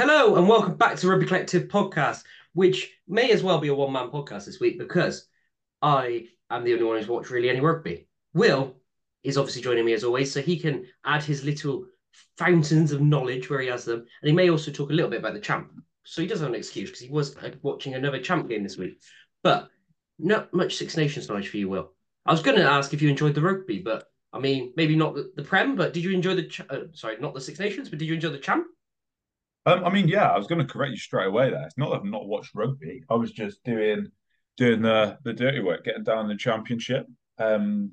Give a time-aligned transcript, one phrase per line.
[0.00, 3.92] Hello and welcome back to Rugby Collective podcast, which may as well be a one
[3.92, 5.28] man podcast this week because
[5.82, 8.08] I am the only one who's watched really any rugby.
[8.32, 8.76] Will
[9.24, 11.84] is obviously joining me as always, so he can add his little
[12.38, 15.20] fountains of knowledge where he has them, and he may also talk a little bit
[15.20, 15.70] about the champ.
[16.04, 18.78] So he does have an excuse because he was uh, watching another champ game this
[18.78, 19.02] week.
[19.42, 19.68] But
[20.18, 21.92] not much Six Nations knowledge for you, Will.
[22.24, 25.14] I was going to ask if you enjoyed the rugby, but I mean, maybe not
[25.14, 26.44] the, the Prem, but did you enjoy the?
[26.44, 28.64] Ch- uh, sorry, not the Six Nations, but did you enjoy the champ?
[29.70, 31.50] Um, I mean, yeah, I was going to correct you straight away.
[31.50, 33.04] There, it's not that I've not watched rugby.
[33.08, 34.08] I was just doing
[34.56, 37.06] doing the the dirty work, getting down the championship.
[37.38, 37.92] Um,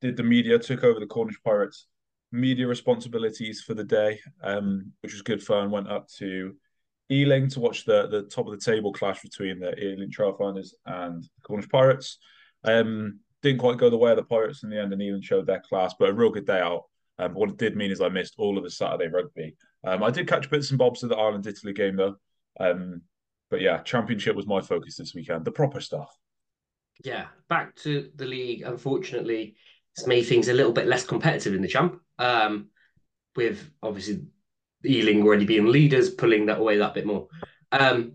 [0.00, 1.86] did the media took over the Cornish Pirates
[2.30, 5.70] media responsibilities for the day, um, which was good fun.
[5.70, 6.54] Went up to
[7.10, 11.22] Ealing to watch the the top of the table clash between the Ealing Trailfinders and
[11.22, 12.18] the Cornish Pirates.
[12.64, 15.46] Um, didn't quite go the way of the Pirates in the end, and Ealing showed
[15.46, 16.84] their class, but a real good day out.
[17.18, 19.56] Um, what it did mean is I missed all of the Saturday rugby.
[19.84, 22.16] Um, I did catch bits and bobs of the Ireland Italy game though.
[22.58, 23.02] Um,
[23.50, 26.10] but yeah, championship was my focus this weekend, the proper stuff.
[27.04, 28.62] Yeah, back to the league.
[28.62, 29.54] Unfortunately,
[29.96, 32.00] it's made things a little bit less competitive in the champ.
[32.18, 32.68] Um,
[33.36, 34.24] with obviously
[34.84, 37.28] Ealing already being leaders, pulling that away that bit more.
[37.72, 38.14] Um,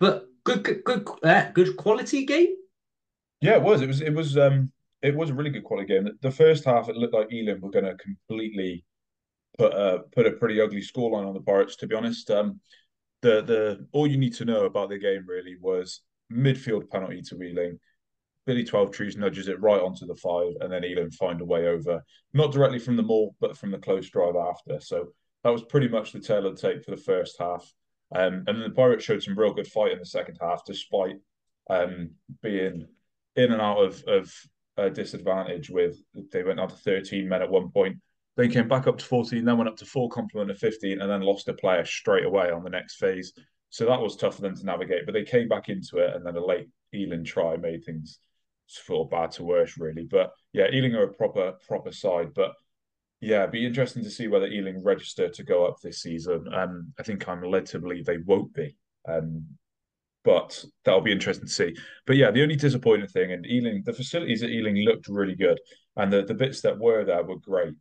[0.00, 2.54] but good, good, good, uh, good quality game.
[3.40, 3.82] Yeah, it was.
[3.82, 4.00] It was.
[4.00, 4.36] It was.
[4.36, 6.08] Um, it was a really good quality game.
[6.20, 8.84] The first half, it looked like Ealing were going to completely
[9.58, 11.76] put a put a pretty ugly scoreline on the Pirates.
[11.76, 12.60] To be honest, um,
[13.20, 17.42] the the all you need to know about the game really was midfield penalty to
[17.42, 17.78] Ealing.
[18.44, 22.02] Billy Twelvetrees nudges it right onto the five, and then Ealing find a way over,
[22.34, 24.80] not directly from the maul, but from the close drive after.
[24.80, 25.08] So
[25.44, 27.64] that was pretty much the tail of the tape for the first half.
[28.14, 31.16] Um, and then the Pirates showed some real good fight in the second half, despite
[31.70, 32.10] um,
[32.42, 32.86] being
[33.36, 34.32] in and out of of
[34.76, 35.70] a disadvantage.
[35.70, 35.96] With
[36.32, 37.98] they went down to 13 men at one point,
[38.36, 41.10] they came back up to 14, then went up to full complement of 15, and
[41.10, 43.32] then lost a player straight away on the next phase.
[43.70, 45.06] So that was tough for them to navigate.
[45.06, 48.18] But they came back into it, and then a late Ealing try made things
[48.68, 50.04] feel bad to worse, really.
[50.04, 52.34] But yeah, Ealing are a proper proper side.
[52.34, 52.52] But
[53.20, 56.46] yeah, it'd be interesting to see whether Ealing register to go up this season.
[56.54, 58.76] Um, I think I'm led to believe they won't be.
[59.08, 59.46] Um,
[60.24, 61.76] but that'll be interesting to see.
[62.06, 65.58] But yeah, the only disappointing thing, and Ealing, the facilities at Ealing looked really good,
[65.96, 67.74] and the, the bits that were there were great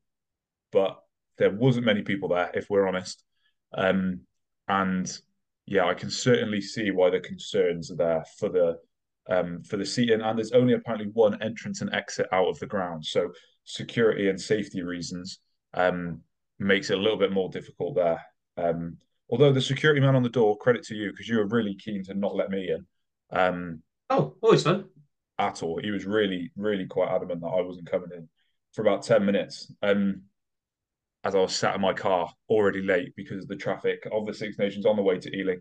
[0.72, 0.98] but
[1.38, 3.24] there wasn't many people there, if we're honest.
[3.74, 4.22] Um,
[4.68, 5.12] and
[5.66, 8.78] yeah, I can certainly see why the concerns are there for the
[9.30, 10.22] um, for the seating.
[10.22, 13.32] And there's only apparently one entrance and exit out of the ground, so
[13.64, 15.40] security and safety reasons
[15.74, 16.22] um,
[16.60, 18.22] makes it a little bit more difficult there.
[18.58, 18.98] Um,
[19.30, 22.04] although the security man on the door, credit to you because you were really keen
[22.06, 22.86] to not let me in.
[23.38, 24.86] Um, oh, always fun.
[25.40, 28.28] At all, he was really, really quite adamant that I wasn't coming in
[28.74, 29.72] for about ten minutes.
[29.82, 30.24] Um,
[31.24, 34.34] as I was sat in my car already late because of the traffic of the
[34.34, 35.60] Six Nations on the way to Ealing.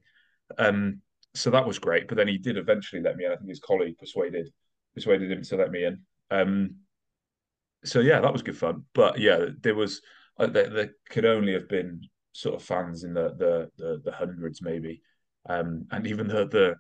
[0.58, 1.00] Um,
[1.34, 2.08] so that was great.
[2.08, 3.32] But then he did eventually let me in.
[3.32, 4.48] I think his colleague persuaded
[4.94, 6.00] persuaded him to let me in.
[6.30, 6.76] Um,
[7.84, 8.84] so yeah, that was good fun.
[8.94, 10.00] But yeah, there was
[10.38, 12.00] uh, there, there, could only have been
[12.32, 15.02] sort of fans in the the the, the hundreds maybe,
[15.48, 16.76] um, and even the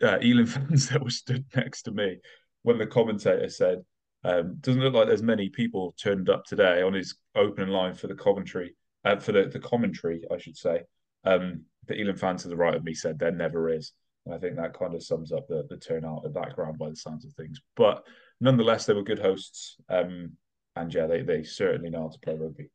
[0.00, 2.18] the uh, Ealing fans that were stood next to me
[2.62, 3.78] when the commentator said
[4.24, 8.06] um, doesn't look like there's many people turned up today on his opening line for
[8.06, 10.82] the Coventry, uh, for the, the commentary, I should say.
[11.24, 13.92] Um, the Ealing fans to the right of me said there never is.
[14.24, 16.90] And I think that kind of sums up the, the turnout of that ground by
[16.90, 17.60] the sounds of things.
[17.76, 18.04] But
[18.40, 19.76] nonetheless, they were good hosts.
[19.88, 20.32] Um,
[20.76, 22.70] and yeah, they, they certainly know how to play rugby.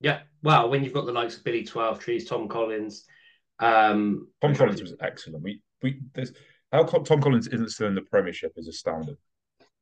[0.00, 0.20] Yeah.
[0.42, 3.06] Well, when you've got the likes of Billy Twelvetrees, Tom Collins.
[3.60, 5.42] Um, Tom Collins was excellent.
[5.42, 6.32] We, we, there's,
[6.70, 9.16] how Tom Collins isn't still in the Premiership is astounding.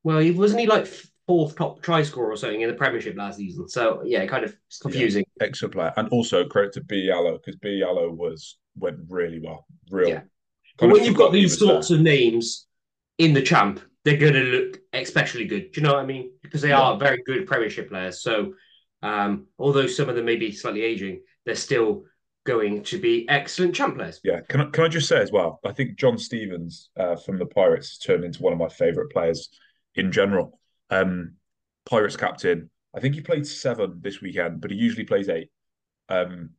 [0.05, 0.87] Well, he wasn't he like
[1.27, 3.69] fourth top try scorer or something in the Premiership last season.
[3.69, 5.25] So yeah, kind of confusing.
[5.41, 9.41] Yeah, excellent player, and also credit to Biyi Alo because Biyi Alo was went really
[9.41, 9.67] well.
[9.91, 10.09] Real.
[10.09, 10.21] Yeah.
[10.79, 11.99] When you've got these sorts there.
[11.99, 12.67] of names
[13.19, 15.73] in the champ, they're going to look especially good.
[15.73, 16.33] Do you know what I mean?
[16.43, 16.81] Because they yeah.
[16.81, 18.23] are very good Premiership players.
[18.23, 18.55] So
[19.03, 22.05] um, although some of them may be slightly aging, they're still
[22.45, 24.21] going to be excellent champ players.
[24.25, 25.61] Yeah, can I, can I just say as well?
[25.65, 29.49] I think John Stevens uh, from the Pirates turned into one of my favourite players
[29.95, 30.59] in general.
[30.91, 31.35] Um,
[31.87, 32.71] Pirates captain.
[32.95, 35.49] I think he played seven this weekend, but he usually plays eight.
[36.09, 36.51] Um,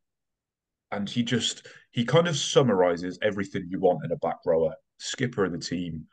[0.91, 4.73] and he just he kind of summarizes everything you want in a back rower.
[4.97, 6.05] Skipper of the team,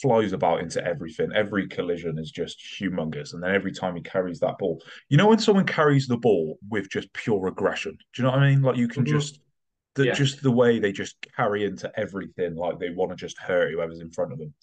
[0.00, 1.30] flies about into everything.
[1.34, 3.34] Every collision is just humongous.
[3.34, 6.58] And then every time he carries that ball, you know, when someone carries the ball
[6.68, 8.62] with just pure aggression, do you know what I mean?
[8.62, 9.18] Like you can mm-hmm.
[9.18, 9.40] just
[9.94, 10.14] the yeah.
[10.14, 14.00] just the way they just carry into everything, like they want to just hurt whoever's
[14.00, 14.54] in front of them.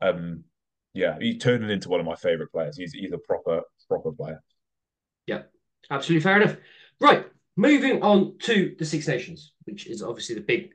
[0.00, 0.44] Um,
[0.94, 2.76] yeah, he's turning into one of my favourite players.
[2.76, 4.42] He's he's a proper proper player.
[5.26, 5.42] Yeah,
[5.90, 6.56] absolutely fair enough.
[7.00, 7.26] Right,
[7.56, 9.52] moving on to the Six Nations.
[9.64, 10.74] which is obviously the big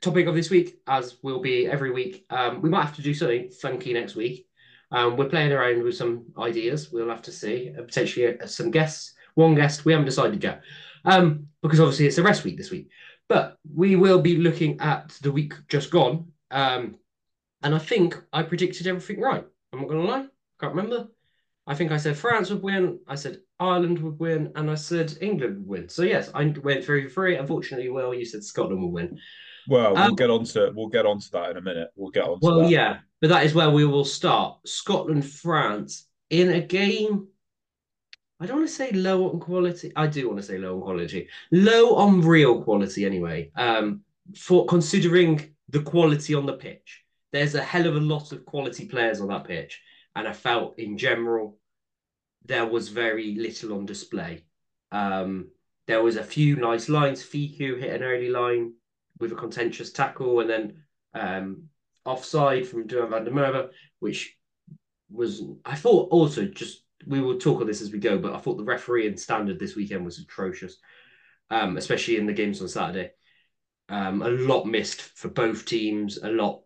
[0.00, 2.26] topic of this week, as will be every week.
[2.30, 4.46] Um, we might have to do something funky next week.
[4.90, 6.92] Um, we're playing around with some ideas.
[6.92, 7.72] We'll have to see.
[7.76, 9.14] Uh, potentially uh, some guests.
[9.34, 10.62] One guest we haven't decided yet,
[11.04, 12.90] um, because obviously it's a rest week this week.
[13.28, 16.28] But we will be looking at the week just gone.
[16.52, 16.96] Um,
[17.62, 19.44] and I think I predicted everything right.
[19.74, 20.26] I'm not going to lie.
[20.60, 21.08] Can't remember.
[21.66, 23.00] I think I said France would win.
[23.08, 25.88] I said Ireland would win, and I said England would win.
[25.88, 27.36] So yes, I went through three.
[27.36, 29.18] Unfortunately, well, you said Scotland will win.
[29.66, 31.88] Well, um, we'll get on to we'll get on to that in a minute.
[31.96, 32.38] We'll get on.
[32.42, 32.70] well, that.
[32.70, 34.58] yeah, but that is where we will start.
[34.66, 37.28] Scotland, France, in a game.
[38.40, 39.92] I don't want to say low on quality.
[39.96, 41.28] I do want to say low on quality.
[41.50, 43.50] Low on real quality, anyway.
[43.56, 44.02] Um,
[44.36, 47.03] for considering the quality on the pitch,
[47.34, 49.82] there's a hell of a lot of quality players on that pitch,
[50.14, 51.58] and I felt in general
[52.44, 54.44] there was very little on display.
[54.92, 55.48] Um,
[55.88, 57.24] there was a few nice lines.
[57.24, 58.74] Fickou hit an early line
[59.18, 61.64] with a contentious tackle, and then um,
[62.04, 64.36] offside from Duhan van der Merwe, which
[65.10, 68.38] was I thought also just we will talk on this as we go, but I
[68.38, 70.76] thought the referee and standard this weekend was atrocious,
[71.50, 73.10] um, especially in the games on Saturday.
[73.88, 76.18] Um, a lot missed for both teams.
[76.22, 76.62] A lot,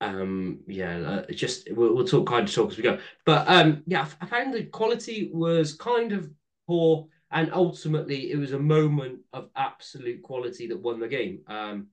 [0.00, 0.98] um, yeah.
[0.98, 2.98] Uh, just we'll, we'll, talk kind of talk as we go.
[3.24, 6.30] But um, yeah, I found the quality was kind of
[6.66, 11.40] poor, and ultimately it was a moment of absolute quality that won the game.
[11.46, 11.88] Um,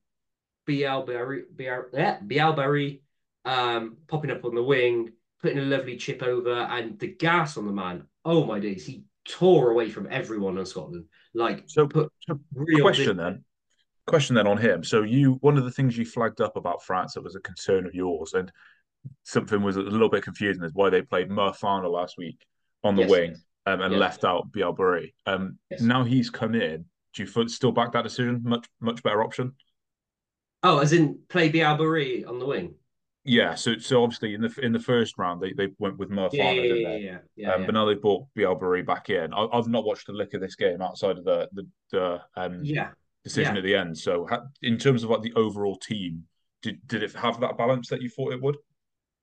[0.68, 3.02] Bielle-Biarrey, yeah, Bielle-Biarrey,
[3.46, 5.12] um, popping up on the wing,
[5.42, 8.04] putting a lovely chip over, and the gas on the man.
[8.24, 11.06] Oh my days, he tore away from everyone in Scotland.
[11.34, 11.88] Like so.
[11.88, 13.44] Put so real question then.
[14.08, 14.84] Question then on him.
[14.84, 17.88] So you, one of the things you flagged up about France that was a concern
[17.88, 18.52] of yours, and
[19.24, 22.46] something was a little bit confusing is why they played Farner last week
[22.84, 23.12] on the yes.
[23.12, 23.36] wing
[23.66, 24.00] um, and yes.
[24.00, 25.14] left out Bielle-Biarrey.
[25.26, 25.82] Um, yes.
[25.82, 26.86] Now he's come in.
[27.14, 28.42] Do you still back that decision?
[28.44, 29.54] Much much better option.
[30.64, 32.76] Oh, as in play Bielle-Biarrey on the wing.
[33.24, 36.32] Yeah, so so obviously in the in the first round they, they went with Farner,
[36.34, 36.98] yeah, yeah.
[36.98, 39.34] Yeah, yeah, um, yeah, But now they brought Bielle-Biarrey back in.
[39.34, 42.60] I, have not watched a lick of this game outside of the the, the um
[42.64, 42.90] yeah
[43.26, 43.60] decision yeah.
[43.60, 43.98] at the end.
[43.98, 44.28] So
[44.62, 46.24] in terms of like the overall team,
[46.62, 48.58] did did it have that balance that you thought it would?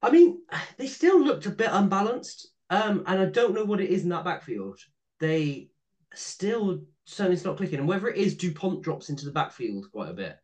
[0.03, 0.43] I mean,
[0.77, 4.11] they still looked a bit unbalanced, um, and I don't know what it is in
[4.11, 4.79] that backfield.
[5.19, 5.71] They
[6.13, 10.11] still certainly it's not clicking, and whether it is Dupont drops into the backfield quite
[10.11, 10.37] a bit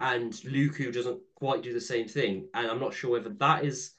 [0.00, 2.48] and Lucu doesn't quite do the same thing.
[2.54, 3.92] And I'm not sure whether that is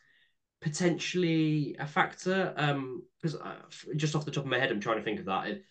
[0.59, 2.53] potentially a factor.
[2.57, 3.55] Um, because uh,
[3.95, 5.47] just off the top of my head, I'm trying to think of that.
[5.47, 5.63] It,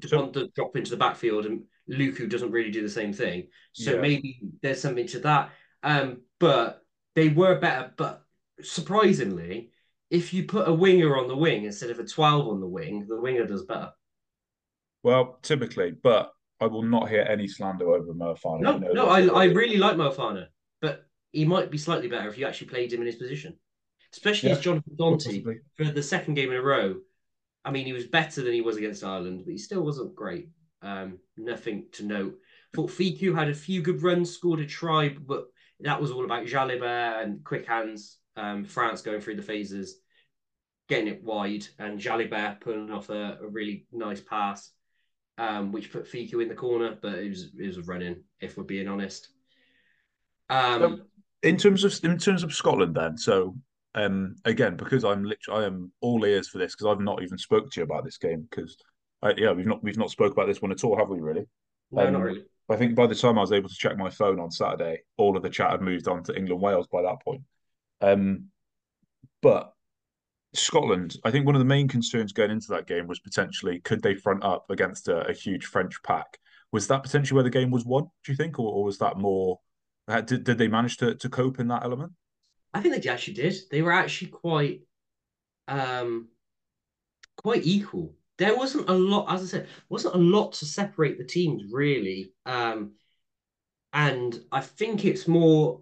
[0.00, 3.48] Dupont so, drop into the backfield and Lucu doesn't really do the same thing.
[3.72, 4.00] So yeah.
[4.00, 5.50] maybe there's something to that.
[5.82, 6.82] Um, but
[7.14, 7.92] they were better.
[7.96, 8.22] But
[8.62, 9.72] surprisingly,
[10.10, 13.06] if you put a winger on the wing instead of a 12 on the wing,
[13.08, 13.92] the winger does better.
[15.02, 18.60] Well, typically, but I will not hear any slander over Farner.
[18.60, 20.46] No, no, I, I really like Farner,
[20.80, 23.56] but he might be slightly better if you actually played him in his position,
[24.12, 25.44] especially yeah, as Jonathan Danty
[25.76, 26.96] for the second game in a row.
[27.64, 30.48] I mean, he was better than he was against Ireland, but he still wasn't great.
[30.82, 32.38] Um, nothing to note.
[32.74, 35.46] Thought Fickou had a few good runs, scored a try, but
[35.80, 38.18] that was all about Jalibert and quick hands.
[38.36, 40.00] Um, France going through the phases,
[40.88, 44.70] getting it wide, and Jalibert pulling off a, a really nice pass
[45.38, 48.24] um, which put Fickou in the corner, but it was it was running.
[48.40, 49.28] If we're being honest.
[50.50, 51.02] Um,
[51.42, 53.56] in terms of in terms of Scotland, then so
[53.94, 57.38] um, again because I'm literally I am all ears for this because I've not even
[57.38, 58.76] spoke to you about this game because
[59.36, 61.20] yeah we've not we've not spoke about this one at all, have we?
[61.20, 61.46] Really?
[61.90, 62.44] No, um, not really.
[62.68, 65.36] I think by the time I was able to check my phone on Saturday, all
[65.36, 67.42] of the chat had moved on to England Wales by that point.
[68.00, 68.46] Um,
[69.40, 69.72] but
[70.54, 74.02] Scotland, I think one of the main concerns going into that game was potentially could
[74.02, 76.38] they front up against a, a huge French pack?
[76.72, 78.04] Was that potentially where the game was won?
[78.24, 79.60] Do you think, or, or was that more?
[80.06, 82.12] Uh, did did they manage to to cope in that element?
[82.74, 83.56] I think they actually did.
[83.70, 84.82] They were actually quite,
[85.68, 86.28] um,
[87.36, 88.14] quite equal.
[88.38, 92.32] There wasn't a lot, as I said, wasn't a lot to separate the teams really.
[92.46, 92.92] Um,
[93.92, 95.80] and I think it's more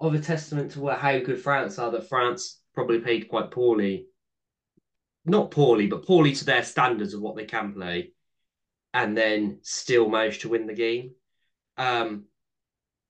[0.00, 4.06] of a testament to what, how good France are that France probably played quite poorly.
[5.26, 8.12] Not poorly, but poorly to their standards of what they can play,
[8.92, 11.12] and then still managed to win the game.
[11.76, 12.24] Um,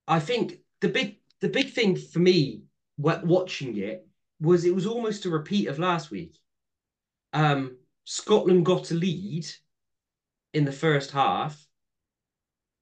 [0.07, 2.62] I think the big the big thing for me
[2.97, 4.07] watching it
[4.40, 6.38] was it was almost a repeat of last week.
[7.33, 9.46] Um, Scotland got a lead
[10.54, 11.66] in the first half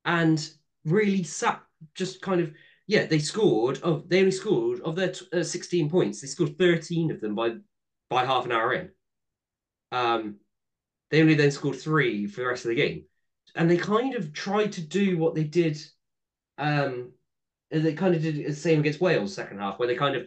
[0.05, 0.51] and
[0.85, 1.63] really sat
[1.95, 2.53] just kind of
[2.89, 3.79] yeah, they scored.
[3.85, 6.21] Oh, they only scored of their uh, 16 points.
[6.21, 7.55] They scored 13 of them by
[8.11, 8.91] by half an hour in.
[9.91, 10.37] Um,
[11.11, 13.07] they only then scored three for the rest of the game,
[13.55, 15.79] and they kind of tried to do what they did
[16.59, 17.13] Um,
[17.71, 20.27] they kind of did the same against Wales second half, where they kind of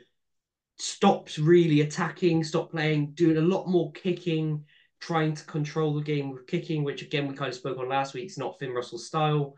[0.77, 4.65] stopped really attacking, stopped playing, doing a lot more kicking,
[4.99, 8.13] trying to control the game with kicking, which again we kind of spoke on last
[8.13, 8.25] week.
[8.25, 9.55] It's not Finn Russell's style.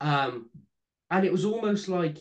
[0.00, 0.50] Um,
[1.10, 2.18] and it was almost like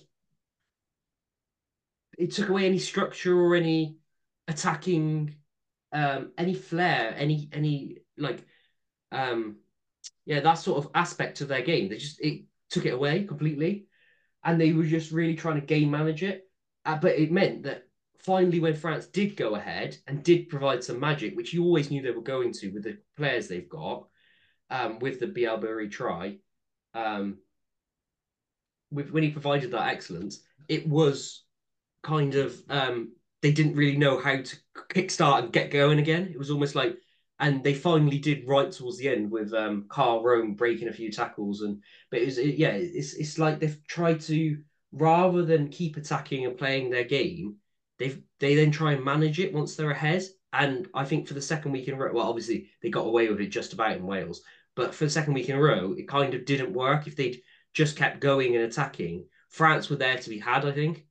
[2.18, 3.98] it took away any structure or any
[4.48, 5.36] attacking,
[5.94, 8.46] um, any flair, any any like,
[9.12, 9.58] um,
[10.26, 11.90] yeah, that sort of aspect of their game.
[11.90, 13.86] They just it took it away completely,
[14.44, 16.50] and they were just really trying to game manage it.
[16.86, 17.87] Uh, but it meant that
[18.20, 22.02] finally, when France did go ahead and did provide some magic, which you always knew
[22.02, 24.08] they were going to with the players they've got,
[24.70, 26.38] um, with the Bielle-Biarrey try,
[26.94, 27.38] um,
[28.92, 31.44] with when he provided that excellence, it was
[32.04, 34.58] kind of um, they didn't really know how to
[34.90, 36.30] kickstart and get going again.
[36.32, 36.98] It was almost like,
[37.40, 41.12] and they finally did right towards the end with um, Kyle Rowe breaking a few
[41.12, 44.58] tackles, and but it was it, yeah, it's it's like they've tried to
[44.92, 47.58] rather than keep attacking and playing their game,
[48.00, 50.24] they they then try and manage it once they're ahead.
[50.54, 53.30] And I think for the second week in a row, well, obviously they got away
[53.30, 54.42] with it just about in Wales,
[54.76, 57.08] but for the second week in a row, it kind of didn't work.
[57.08, 57.42] If they'd
[57.74, 60.66] just kept going and attacking, France were there to be had.
[60.66, 61.06] I think.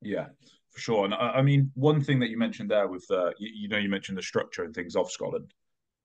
[0.00, 0.26] Yeah,
[0.70, 1.04] for sure.
[1.04, 3.78] And I, I mean, one thing that you mentioned there with uh, you, you, know,
[3.78, 5.52] you mentioned the structure and things of Scotland.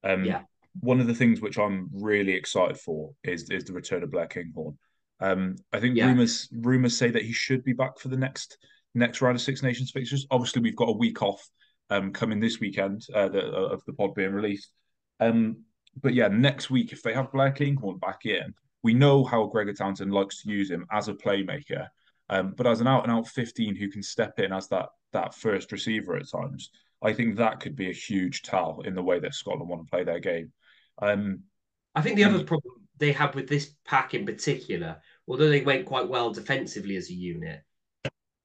[0.03, 0.41] Um, yeah.
[0.79, 4.27] One of the things which I'm really excited for is is the return of Blair
[4.27, 4.77] Kinghorn.
[5.19, 6.07] Um, I think yeah.
[6.07, 8.57] rumors rumors say that he should be back for the next
[8.95, 10.25] next round of Six Nations fixtures.
[10.31, 11.47] Obviously, we've got a week off
[11.89, 14.71] um, coming this weekend uh, the, uh, of the pod being released.
[15.19, 15.63] Um,
[16.01, 18.53] but yeah, next week if they have Blair Kinghorn back in,
[18.83, 21.87] we know how Gregor Townsend likes to use him as a playmaker,
[22.29, 25.33] um, but as an out and out 15 who can step in as that that
[25.33, 26.69] first receiver at times,
[27.01, 29.89] I think that could be a huge tell in the way that Scotland want to
[29.89, 30.51] play their game.
[31.01, 31.41] Um,
[31.95, 35.87] I think the other problem they have with this pack in particular, although they went
[35.87, 37.63] quite well defensively as a unit,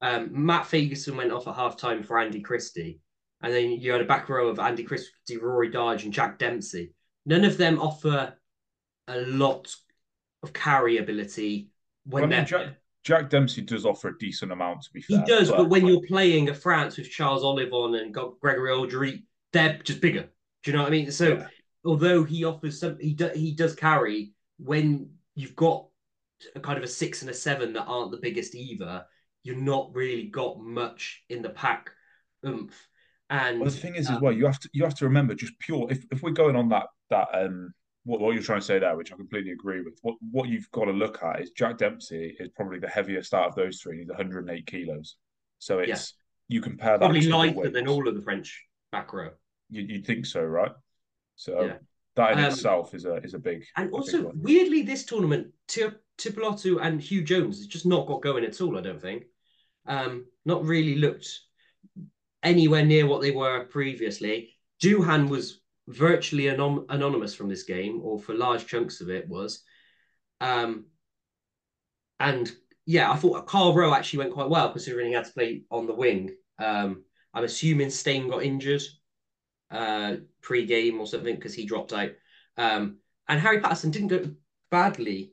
[0.04, 3.00] um, Matt Fagerson went off at half time for Andy Christie.
[3.42, 6.92] And then you had a back row of Andy Christie, Rory Darge, and Jack Dempsey.
[7.24, 8.34] None of them offer
[9.08, 9.74] a lot
[10.42, 11.70] of carry ability
[12.04, 15.20] when well, Jack, Jack, Dempsey does offer a decent amount, to be fair.
[15.20, 18.72] He does, but, but when you're playing a France with Charles Ollivon and got Gregory
[18.72, 19.22] Alldritt,
[19.54, 20.28] they're just bigger.
[20.62, 21.10] Do you know what I mean?
[21.10, 21.46] So yeah.
[21.82, 25.86] although he offers some, he do, he does carry when you've got
[26.54, 29.06] a kind of a six and a seven that aren't the biggest either.
[29.44, 31.90] You're not really got much in the pack
[32.46, 32.88] oomph.
[33.30, 35.34] And well, the thing is, um, as well, you have to you have to remember
[35.34, 35.86] just pure.
[35.90, 37.72] If if we're going on that that um
[38.04, 39.98] what, what you're trying to say there, which I completely agree with.
[40.02, 43.48] What what you've got to look at is Jack Dempsey is probably the heaviest out
[43.48, 43.98] of those three.
[43.98, 45.16] He's 108 kilos,
[45.58, 45.88] so it's
[46.48, 46.56] yeah.
[46.56, 49.30] you compare that probably lighter than all of the French back row.
[49.70, 50.72] You, would think so, right?
[51.36, 51.76] So yeah.
[52.16, 55.06] that in um, itself is a is a big and a also big weirdly this
[55.06, 58.78] tournament Tuipulotu and Huw Jones has just not got going at all.
[58.78, 59.24] I don't think.
[59.86, 61.28] Um, not really looked
[62.42, 64.50] anywhere near what they were previously.
[64.82, 69.62] Duhan was virtually anon- anonymous from this game, or for large chunks of it was.
[70.40, 70.86] Um,
[72.20, 72.50] and
[72.86, 75.86] yeah, I thought Kyle Rowe actually went quite well considering he had to play on
[75.86, 76.34] the wing.
[76.58, 78.82] Um, I'm assuming Steyn got injured
[79.70, 82.10] uh, pre-game or something because he dropped out.
[82.56, 82.98] Um,
[83.28, 84.30] and Harry Paterson didn't go
[84.70, 85.32] badly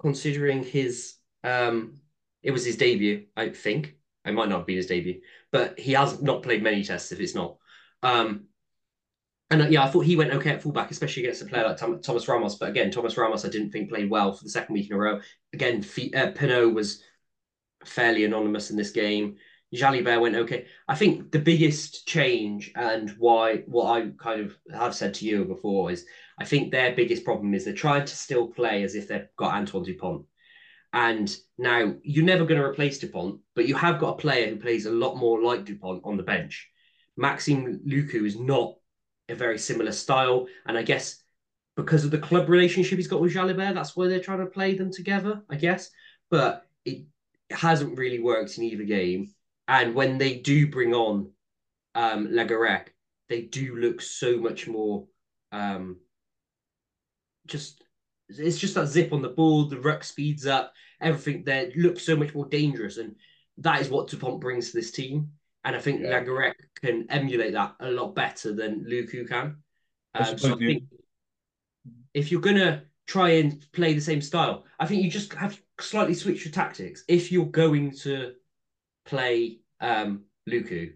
[0.00, 1.14] considering his
[1.44, 2.00] um,
[2.42, 3.96] it was his debut, I think.
[4.24, 5.20] It might not have been his debut,
[5.50, 7.56] but he has not played many tests if it's not.
[8.02, 8.44] Um,
[9.50, 11.76] and uh, yeah, I thought he went okay at fullback, especially against a player like
[11.76, 12.54] Tom, Thomas Ramos.
[12.54, 14.98] But again, Thomas Ramos, I didn't think played well for the second week in a
[14.98, 15.20] row.
[15.52, 17.02] Again, uh, Penaud was
[17.84, 19.36] fairly anonymous in this game.
[19.74, 20.66] Jalibert went okay.
[20.86, 25.44] I think the biggest change and why what I kind of have said to you
[25.44, 26.04] before is
[26.38, 29.54] I think their biggest problem is they're trying to still play as if they've got
[29.54, 30.26] Antoine Dupont.
[30.92, 34.56] And now you're never going to replace Dupont, but you have got a player who
[34.56, 36.68] plays a lot more like Dupont on the bench.
[37.16, 38.74] Maxime Lucu is not
[39.28, 40.46] a very similar style.
[40.66, 41.22] And I guess
[41.76, 44.74] because of the club relationship he's got with Jalibert, that's why they're trying to play
[44.74, 45.90] them together, I guess.
[46.30, 47.04] But it
[47.50, 49.32] hasn't really worked in either game.
[49.68, 51.30] And when they do bring on
[51.94, 52.34] um,
[53.28, 55.06] they do look so much more
[55.52, 55.98] um,
[57.46, 57.82] just
[58.38, 62.16] it's just that zip on the ball, the ruck speeds up, everything there looks so
[62.16, 62.96] much more dangerous.
[62.96, 63.16] And
[63.58, 65.30] that is what Dupont brings to this team.
[65.64, 66.52] And I think yeah.
[66.82, 69.58] Can emulate that a lot better than Lucu can.
[70.14, 70.82] Um, so I think
[72.12, 75.62] if you're gonna try and play the same style, I think you just have to
[75.80, 77.04] slightly switch your tactics.
[77.06, 78.32] If you're going to
[79.04, 80.94] play um, Lucu,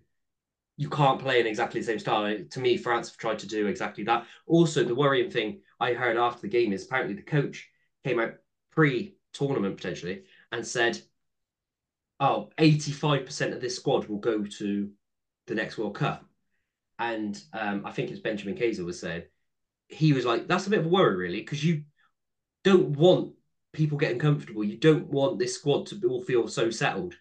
[0.76, 2.36] you can't play in exactly the same style.
[2.50, 4.26] To me, France have tried to do exactly that.
[4.46, 7.68] Also, the worrying thing I heard after the game is apparently the coach
[8.04, 8.34] came out
[8.70, 11.00] pre tournament potentially and said,
[12.20, 14.90] oh, 85% of this squad will go to
[15.46, 16.24] the next World Cup.
[16.98, 19.24] And um, I think it's Benjamin Kayser was saying,
[19.88, 21.82] he was like, that's a bit of a worry, really, because you
[22.64, 23.34] don't want
[23.72, 24.64] people getting comfortable.
[24.64, 27.14] You don't want this squad to all feel so settled.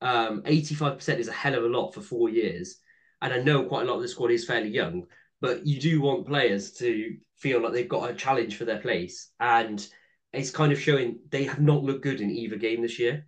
[0.00, 2.76] Um, 85% is a hell of a lot for four years.
[3.20, 5.06] And I know quite a lot of the squad is fairly young,
[5.42, 9.32] but you do want players to feel like they've got a challenge for their place.
[9.40, 9.84] And
[10.32, 13.26] it's kind of showing they have not looked good in either game this year.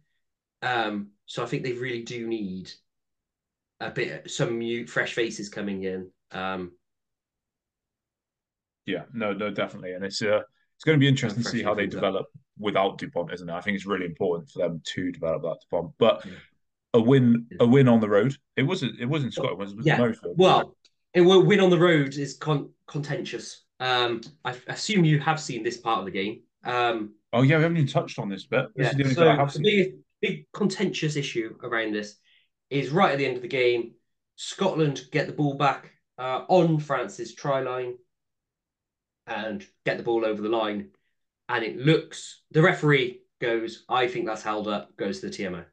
[0.62, 2.70] Um, so I think they really do need
[3.80, 6.10] a bit some new fresh faces coming in.
[6.30, 6.72] Um,
[8.86, 10.42] yeah, no, no, definitely, and it's uh,
[10.76, 12.40] it's going to be interesting to see how they develop up.
[12.58, 13.52] without Dupont, isn't it?
[13.52, 16.24] I think it's really important for them to develop that Dupont, but.
[16.24, 16.32] Yeah.
[16.96, 18.36] A win, a win on the road.
[18.56, 19.00] It wasn't.
[19.00, 19.72] It wasn't Scotland.
[19.72, 19.98] It was, yeah.
[19.98, 20.36] Murrayfield.
[20.36, 20.76] Well,
[21.14, 23.62] it will win on the road is con- contentious.
[23.80, 26.42] Um, I assume you have seen this part of the game.
[26.64, 28.66] Um, oh yeah, we haven't even touched on this bit.
[28.74, 32.16] This yeah, so the big, big contentious issue around this
[32.70, 33.92] is right at the end of the game.
[34.36, 37.94] Scotland get the ball back uh, on France's try line
[39.26, 40.90] and get the ball over the line.
[41.48, 45.64] And it looks, the referee goes, I think that's held up, goes to the TMO.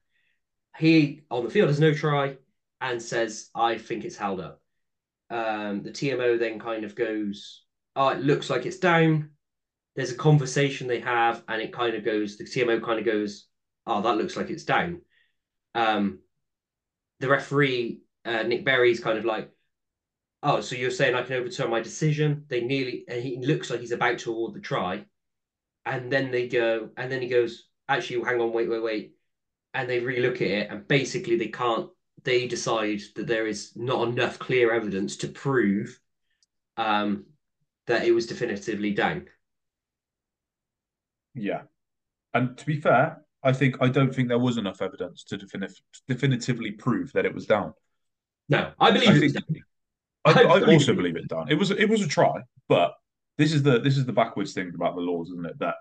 [0.77, 2.37] He on the field has no try
[2.79, 4.60] and says, I think it's held up.
[5.31, 7.63] Um, the TMO then kind of goes,
[7.95, 9.31] Oh, it looks like it's down.
[9.95, 13.47] There's a conversation they have, and it kind of goes, the TMO kind of goes,
[13.87, 15.01] Oh, that looks like it's down.
[15.73, 16.19] Um,
[17.19, 19.49] the referee uh, Nick Berry's kind of like,
[20.43, 22.45] oh, so you're saying I can overturn my decision?
[22.47, 25.05] They nearly, and he looks like he's about to award the try,
[25.85, 29.15] and then they go, and then he goes, actually, hang on, wait, wait, wait,
[29.73, 31.89] and they relook at it, and basically they can't.
[32.23, 35.99] They decide that there is not enough clear evidence to prove
[36.77, 37.25] um,
[37.87, 39.27] that it was definitively down.
[41.33, 41.63] Yeah,
[42.33, 45.81] and to be fair, I think I don't think there was enough evidence to definitive,
[46.07, 47.73] definitively prove that it was down.
[48.49, 49.37] No, I believe I think,
[50.25, 51.49] I, I, I also believe it down.
[51.49, 52.93] It was it was a try, but
[53.37, 55.57] this is the this is the backwards thing about the laws, isn't it?
[55.59, 55.75] That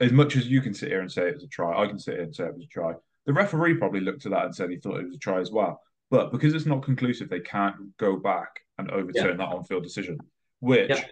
[0.00, 1.98] as much as you can sit here and say it was a try, I can
[1.98, 2.92] sit here and say it was a try.
[3.26, 5.50] The referee probably looked at that and said he thought it was a try as
[5.50, 5.80] well.
[6.10, 9.46] But because it's not conclusive, they can't go back and overturn yeah.
[9.46, 10.18] that on-field decision,
[10.60, 11.04] which yeah.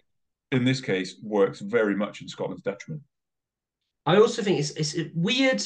[0.53, 3.03] in this case works very much in Scotland's detriment.
[4.07, 5.63] I also think it's it's weird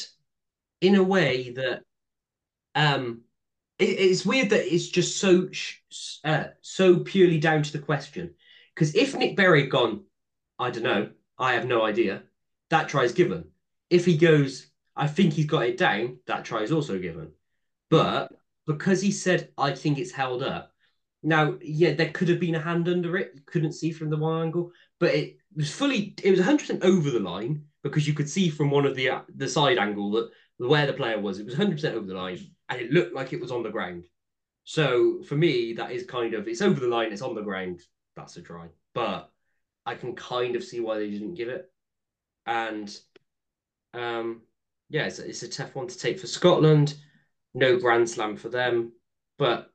[0.81, 1.81] in a way that
[2.75, 3.23] um
[3.79, 5.49] it, it's weird that it's just so
[6.25, 8.35] uh, so purely down to the question
[8.75, 10.05] because if Nick Berry had gone,
[10.59, 12.23] I don't know, I have no idea,
[12.71, 13.45] that try is given.
[13.91, 14.68] If he goes,
[14.99, 17.31] I think he's got it down, that try is also given.
[17.89, 18.33] But
[18.67, 20.73] because he said, I think it's held up.
[21.23, 23.33] Now, yeah, there could have been a hand under it.
[23.35, 27.11] You couldn't see from the one angle, but it was fully, it was 100% over
[27.11, 30.31] the line because you could see from one of the uh, the side angle that
[30.59, 33.41] where the player was, it was 100% over the line and it looked like it
[33.41, 34.05] was on the ground.
[34.65, 37.81] So for me, that is kind of it's over the line, it's on the ground.
[38.17, 39.31] That's a try, but
[39.87, 41.71] I can kind of see why they didn't give it.
[42.47, 42.95] And
[43.95, 44.43] um,
[44.89, 46.95] yeah, it's a, it's a tough one to take for Scotland.
[47.55, 48.93] No Grand Slam for them,
[49.39, 49.71] but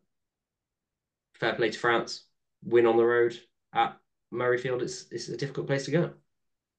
[1.34, 2.26] fair play to France.
[2.64, 3.38] Win on the road
[3.74, 3.98] at
[4.34, 4.82] Murrayfield.
[4.82, 6.12] It's it's a difficult place to go.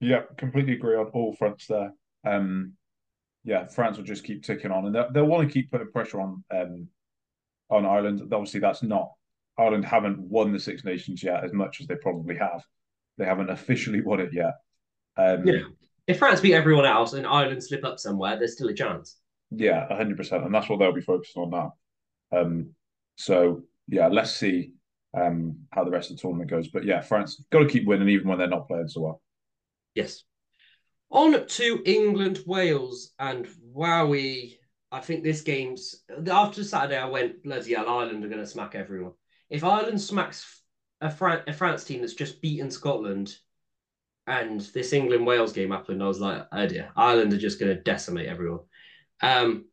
[0.00, 1.92] Yeah, completely agree on all fronts there.
[2.24, 2.72] Um,
[3.44, 6.20] yeah, France will just keep ticking on, and they'll, they'll want to keep putting pressure
[6.20, 6.88] on um,
[7.70, 8.22] on Ireland.
[8.32, 9.10] Obviously, that's not
[9.58, 12.64] Ireland haven't won the Six Nations yet as much as they probably have.
[13.18, 14.54] They haven't officially won it yet.
[15.16, 15.60] Um, yeah,
[16.06, 19.16] if France beat everyone else and Ireland slip up somewhere, there's still a chance.
[19.50, 21.74] Yeah, hundred percent, and that's what they'll be focusing on now.
[22.36, 22.70] Um,
[23.16, 24.72] so yeah, let's see
[25.16, 26.68] um, how the rest of the tournament goes.
[26.68, 29.22] But yeah, France got to keep winning even when they're not playing so well.
[29.94, 30.24] Yes.
[31.10, 34.56] On to England, Wales, and wowie.
[34.90, 36.96] I think this game's after Saturday.
[36.96, 37.88] I went bloody hell.
[37.88, 39.12] Ireland are going to smack everyone.
[39.50, 40.62] If Ireland smacks
[41.00, 43.36] a, Fran- a France team that's just beaten Scotland,
[44.26, 47.74] and this England Wales game happened, I was like, oh dear, Ireland are just going
[47.74, 48.60] to decimate everyone.
[49.22, 49.66] Um,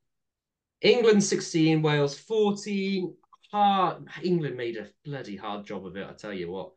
[0.81, 3.15] England 16, Wales 14.
[3.51, 4.07] Hard.
[4.23, 6.71] England made a bloody hard job of it, I tell you what.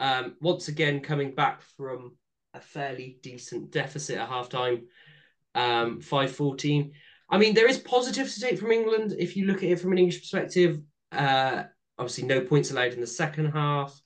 [0.00, 2.16] Um, once again, coming back from
[2.54, 4.84] a fairly decent deficit at halftime,
[5.54, 6.92] um, 5-14.
[7.30, 9.92] I mean, there is positives to take from England if you look at it from
[9.92, 10.80] an English perspective.
[11.12, 11.64] Uh,
[11.98, 13.98] obviously, no points allowed in the second half.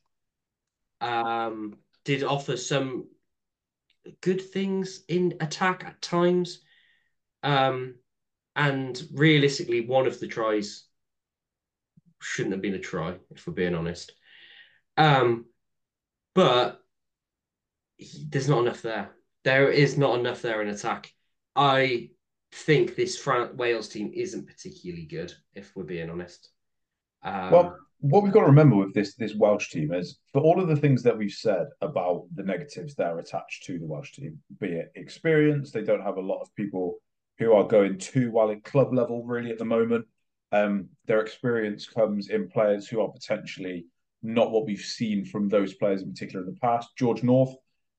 [1.00, 1.76] Um,
[2.08, 3.06] did offer some
[4.22, 6.60] good things in attack at times.
[7.42, 7.96] Um,
[8.56, 10.86] and realistically, one of the tries
[12.22, 14.12] shouldn't have been a try, if we're being honest.
[14.96, 15.44] Um,
[16.34, 16.80] but
[17.98, 19.10] he, there's not enough there.
[19.44, 21.12] There is not enough there in attack.
[21.54, 22.08] I
[22.52, 26.48] think this France Wales team isn't particularly good, if we're being honest.
[27.22, 30.60] Um, well, what we've got to remember with this this Welsh team is for all
[30.60, 34.12] of the things that we've said about the negatives that are attached to the Welsh
[34.12, 36.98] team, be it experience, they don't have a lot of people
[37.38, 40.06] who are going too well at club level really at the moment.
[40.52, 43.86] Um, their experience comes in players who are potentially
[44.22, 46.88] not what we've seen from those players in particular in the past.
[46.96, 47.54] George North,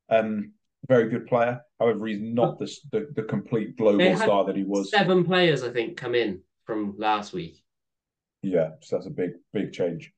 [0.09, 0.53] um,
[0.88, 1.62] very good player.
[1.79, 4.91] However, he's not the the, the complete global star that he was.
[4.91, 7.63] Seven players, I think, come in from last week.
[8.41, 10.12] Yeah, so that's a big, big change.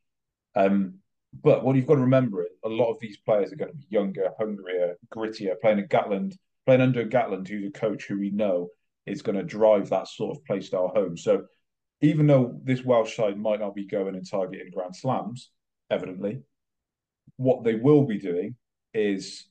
[0.55, 0.95] Um,
[1.41, 3.77] but what you've got to remember is a lot of these players are going to
[3.77, 8.29] be younger, hungrier, grittier, playing at Gatland, playing under Gatland, who's a coach who we
[8.29, 8.69] know
[9.05, 11.17] is going to drive that sort of play style home.
[11.17, 11.45] So
[12.01, 15.49] even though this Welsh side might not be going and targeting Grand Slams,
[15.89, 16.41] evidently,
[17.37, 18.55] what they will be doing
[18.93, 19.45] is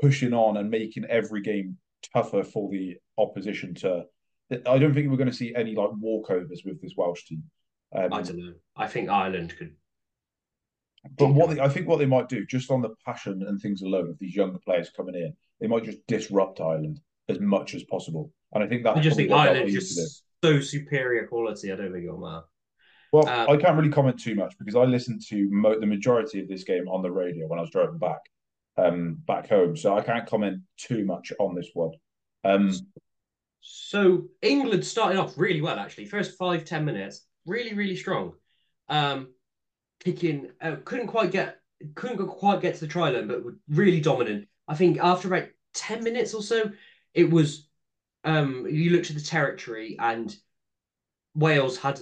[0.00, 1.76] pushing on and making every game
[2.12, 4.04] tougher for the opposition to.
[4.66, 7.42] I don't think we're going to see any like walkovers with this Welsh team.
[7.94, 8.54] Um, I don't know.
[8.76, 9.74] I think Ireland could.
[11.18, 13.82] But what they, I think what they might do, just on the passion and things
[13.82, 17.82] alone of these younger players coming in, they might just disrupt Ireland as much as
[17.84, 18.32] possible.
[18.54, 21.72] And I think that I just think Ireland is just so superior quality.
[21.72, 22.44] I don't think it'll matter.
[23.12, 26.40] Well, um, I can't really comment too much because I listened to mo- the majority
[26.40, 28.20] of this game on the radio when I was driving back
[28.78, 31.92] um, back home, so I can't comment too much on this one.
[32.44, 32.72] Um,
[33.60, 36.06] so England started off really well, actually.
[36.06, 38.34] First five ten minutes, really, really strong.
[38.88, 39.28] Um,
[40.04, 41.60] kicking, uh, couldn't quite get,
[41.94, 44.48] couldn't quite get to the try line, but really dominant.
[44.68, 46.70] I think after about ten minutes or so,
[47.14, 47.68] it was.
[48.24, 50.34] Um, you looked at the territory, and
[51.34, 52.00] Wales had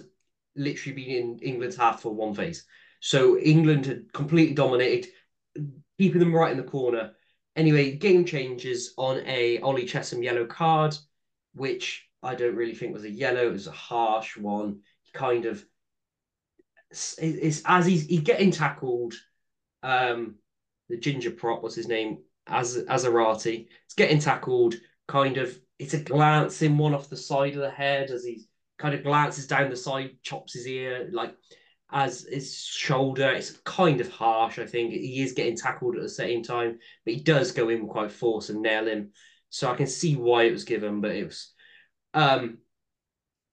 [0.55, 2.67] literally been in England's half for one phase.
[3.01, 5.11] So England had completely dominated,
[5.99, 7.13] keeping them right in the corner.
[7.57, 10.95] Anyway, game changes on a Ollie Chessum yellow card,
[11.55, 13.47] which I don't really think was a yellow.
[13.47, 14.81] It was a harsh one.
[15.13, 15.65] Kind of
[16.91, 19.15] it's, as he's he's getting tackled.
[19.83, 20.37] Um,
[20.89, 22.19] the ginger prop, what's his name?
[22.47, 23.69] As Assiratti.
[23.85, 24.75] It's getting tackled.
[25.07, 28.47] Kind of, it's a glancing one off the side of the head as he
[28.79, 31.35] kind of glances down the side, chops his ear, like
[31.93, 33.31] as his shoulder.
[33.31, 34.93] It's kind of harsh, I think.
[34.93, 38.13] He is getting tackled at the same time, but he does go in with quite
[38.13, 39.13] force and nail him.
[39.49, 41.53] So I can see why it was given, but it was.
[42.15, 42.59] Um,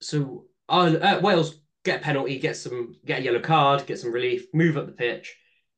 [0.02, 4.48] so uh, Wales get a penalty, get some, get a yellow card, get some relief,
[4.54, 5.36] move up the pitch,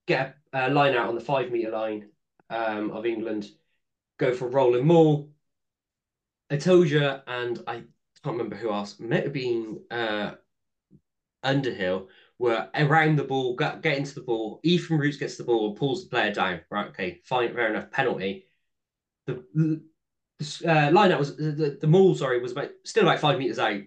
[0.07, 2.09] get a, line out on the five meter line
[2.49, 3.47] um, of England,
[4.17, 5.29] go for rolling maul.
[6.51, 7.83] Itoje and I
[8.23, 10.31] can't remember who else, might have been uh,
[11.43, 14.59] Underhill, were around the ball, get, get into the ball.
[14.63, 16.61] Ethan Roots gets the ball, pulls the player down.
[16.71, 17.91] Right, okay, fine, fair enough.
[17.91, 18.45] Penalty.
[19.27, 19.81] The, the
[20.65, 23.81] uh, line out was the, the maul, sorry, was about still about five meters out.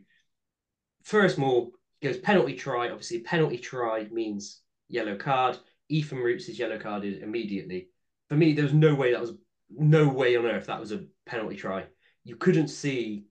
[1.04, 2.90] First maul goes penalty try.
[2.90, 5.58] Obviously, penalty try means yellow card.
[5.88, 7.88] Ethan Roots is yellow carded immediately.
[8.28, 9.32] For me, there was no way that was
[9.70, 11.86] no way on earth that was a penalty try.
[12.24, 13.24] You couldn't see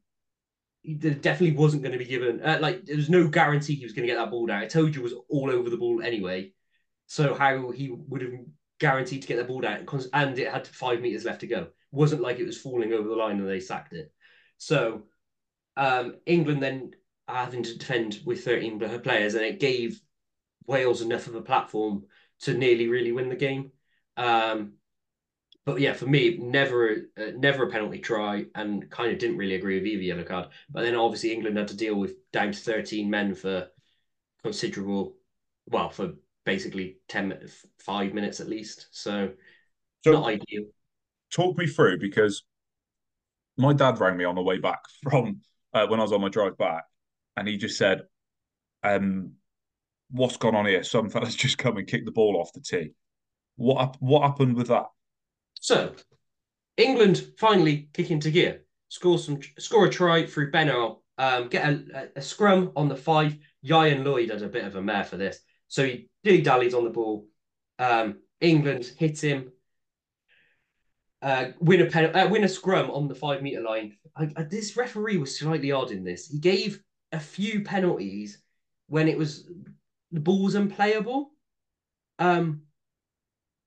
[0.83, 3.93] there definitely wasn't going to be given uh, like there was no guarantee he was
[3.93, 4.63] going to get that ball down.
[4.63, 6.53] Itoje was all over the ball anyway.
[7.07, 8.31] So how he would have
[8.79, 11.59] guaranteed to get the ball down and it had five meters left to go.
[11.61, 14.11] It wasn't like it was falling over the line and they sacked it.
[14.57, 15.03] So
[15.77, 16.91] um, England then
[17.35, 20.01] having to defend with 13 players and it gave
[20.67, 22.05] Wales enough of a platform
[22.41, 23.71] to nearly really win the game.
[24.17, 24.73] Um,
[25.65, 29.55] but yeah, for me, never, uh, never a penalty try, and kind of didn't really
[29.55, 30.49] agree with either yellow card.
[30.69, 33.67] But then obviously England had to deal with down to thirteen men for
[34.43, 35.15] considerable,
[35.67, 36.13] well, for
[36.45, 37.47] basically 10,
[37.79, 38.87] five minutes at least.
[38.91, 39.31] So,
[40.03, 40.65] so not ideal.
[41.31, 42.43] Talk me through because
[43.57, 45.41] my dad rang me on the way back from
[45.73, 46.83] uh, when I was on my drive back,
[47.41, 48.03] and he just said,
[48.83, 49.33] um,
[50.11, 50.83] "What's gone on here?
[50.83, 52.91] Some fellas just come and kick the ball off the tee.
[53.55, 54.85] What what happened with that?"
[55.59, 55.93] So,
[56.77, 62.09] England finally kick into gear, score some, score a try through Benno, um, get a,
[62.15, 63.35] a, scrum on the five.
[63.65, 66.83] Ioan Lloyd had a bit of a mare for this, so he dilly dallies on
[66.83, 67.27] the ball.
[67.79, 69.51] Um, England hit him,
[71.21, 73.97] uh, win a pen, uh, win a scrum on the five meter line.
[74.15, 76.27] I, I, this referee was slightly odd in this.
[76.27, 78.41] He gave a few penalties
[78.87, 79.47] when it was
[80.11, 81.31] the ball was unplayable.
[82.19, 82.63] Um,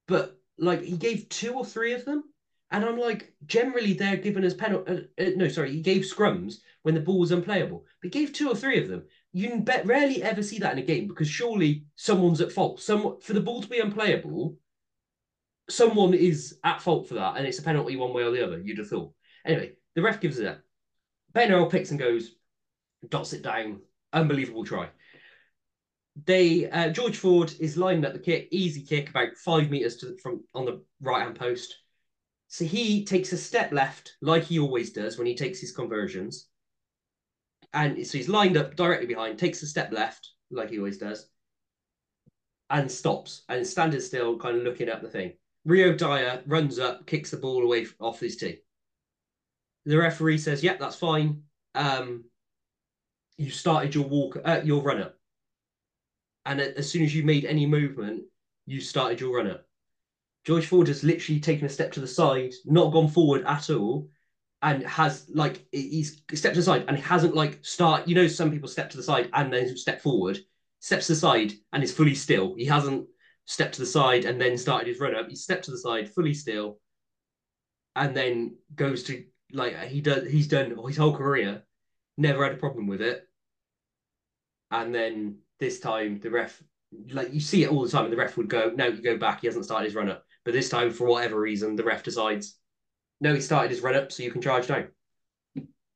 [0.06, 2.24] but like he gave two or three of them,
[2.70, 5.08] and I'm like, generally they're given as penalty.
[5.18, 8.32] Uh, uh, no, sorry, he gave scrums when the ball was unplayable, but he gave
[8.32, 9.04] two or three of them.
[9.32, 12.80] You bet rarely ever see that in a game because surely someone's at fault.
[12.80, 14.56] Some for the ball to be unplayable,
[15.68, 18.60] someone is at fault for that, and it's a penalty one way or the other.
[18.60, 19.12] You'd have thought.
[19.44, 20.58] Anyway, the ref gives it
[21.32, 22.30] Ben Earl picks and goes,
[23.10, 23.80] dots it down.
[24.12, 24.88] Unbelievable try.
[26.26, 30.16] They uh, George Ford is lining up the kick, easy kick, about five meters to
[30.18, 31.76] from on the right hand post.
[32.48, 36.48] So he takes a step left, like he always does when he takes his conversions.
[37.72, 41.28] And so he's lined up directly behind, takes a step left, like he always does,
[42.70, 45.32] and stops and standing still, kind of looking at the thing.
[45.64, 48.60] Rio Dyer runs up, kicks the ball away off his tee.
[49.86, 51.42] The referee says, "Yep, yeah, that's fine.
[51.74, 52.24] Um,
[53.36, 55.12] you started your walk, uh, your runner
[56.46, 58.24] and as soon as you made any movement,
[58.66, 59.60] you started your runner.
[60.44, 64.10] George Ford has literally taken a step to the side, not gone forward at all,
[64.60, 68.06] and has like he's stepped aside and hasn't like start.
[68.06, 70.38] You know, some people step to the side and then step forward.
[70.80, 72.54] Steps to the side and is fully still.
[72.56, 73.06] He hasn't
[73.46, 75.30] stepped to the side and then started his run up.
[75.30, 76.78] He stepped to the side, fully still,
[77.96, 80.30] and then goes to like he does.
[80.30, 81.62] He's done his whole career,
[82.16, 83.28] never had a problem with it.
[84.70, 86.62] And then this time the ref,
[87.10, 89.16] like you see it all the time, and the ref would go, "No, you go
[89.16, 89.40] back.
[89.40, 92.56] He hasn't started his run up." But this time, for whatever reason, the ref decides,
[93.20, 94.88] no, he started his run up, so you can charge down.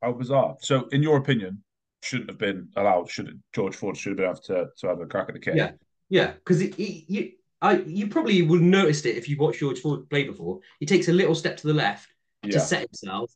[0.02, 0.56] How bizarre.
[0.60, 1.62] So, in your opinion,
[2.02, 3.10] shouldn't have been allowed.
[3.10, 5.54] Should George Ford should have been able to, to have a crack at the kick?
[5.56, 5.72] Yeah,
[6.08, 10.08] yeah, because you, I, you probably would have noticed it if you watched George Ford
[10.08, 10.60] play before.
[10.80, 12.08] He takes a little step to the left
[12.42, 12.52] yeah.
[12.52, 13.32] to set himself,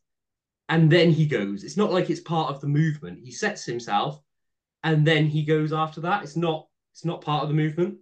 [0.73, 1.63] and then he goes.
[1.63, 3.21] It's not like it's part of the movement.
[3.23, 4.21] He sets himself,
[4.83, 6.25] and then he goes after that.
[6.25, 6.67] It's not.
[6.93, 7.99] It's not part of the movement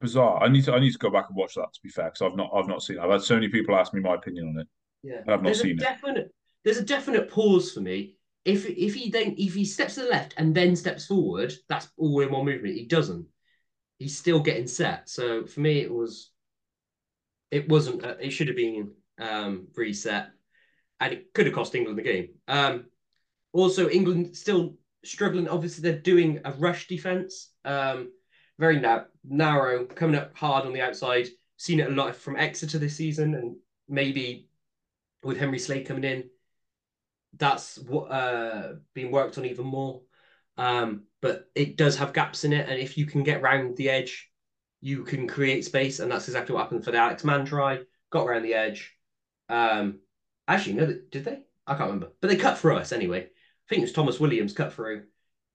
[0.00, 0.42] bizarre.
[0.42, 1.72] I need to I need to go back and watch that.
[1.72, 2.96] To be fair, because I've not I've not seen.
[2.96, 3.00] It.
[3.00, 4.68] I've had so many people ask me my opinion on it.
[5.02, 6.34] Yeah, I've not there's seen definite, it.
[6.64, 8.16] There's a definite pause for me.
[8.44, 11.88] If if he then if he steps to the left and then steps forward, that's
[11.96, 12.74] all in one movement.
[12.74, 13.26] He doesn't.
[13.98, 15.08] He's still getting set.
[15.08, 16.30] So for me, it was.
[17.50, 18.04] It wasn't.
[18.04, 20.30] It should have been um, reset,
[21.00, 22.28] and it could have cost England the game.
[22.48, 22.86] Um,
[23.52, 25.48] also, England still struggling.
[25.48, 27.52] Obviously, they're doing a rush defense.
[27.64, 28.12] Um,
[28.58, 31.28] very na- narrow, coming up hard on the outside.
[31.56, 33.56] Seen it a lot from Exeter this season, and
[33.88, 34.48] maybe
[35.22, 36.30] with Henry Slade coming in,
[37.36, 40.02] that's what uh, being worked on even more.
[40.56, 43.90] Um, but it does have gaps in it, and if you can get round the
[43.90, 44.30] edge,
[44.80, 47.80] you can create space, and that's exactly what happened for the Alex Mann try.
[48.10, 48.94] Got around the edge.
[49.48, 50.00] Um,
[50.48, 51.40] actually, no, did they?
[51.66, 53.20] I can't remember, but they cut through us anyway.
[53.20, 55.04] I think it was Tomos Williams cut through.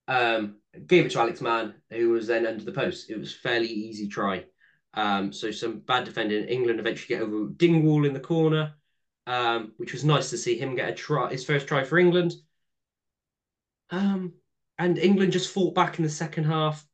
[0.08, 3.10] Um, gave it to Alex Mann, who was then under the post.
[3.10, 4.46] It was fairly easy try.
[4.94, 6.46] Um, so some bad defending.
[6.46, 8.76] England eventually get over Dingwall in the corner,
[9.26, 12.36] um, which was nice to see him get a try, his first try for England.
[13.90, 14.34] Um,
[14.78, 16.86] and England just fought back in the second half.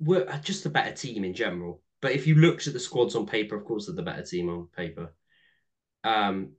[0.00, 1.82] Were just a better team in general.
[2.00, 4.48] But if you looked at the squads on paper, of course, they're the better team
[4.48, 5.12] on paper.
[6.04, 6.52] Um,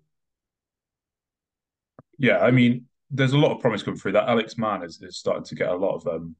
[2.19, 4.11] yeah, I mean, there's a lot of promise coming through.
[4.11, 6.35] That Alex Mann is, is starting to get a lot of um,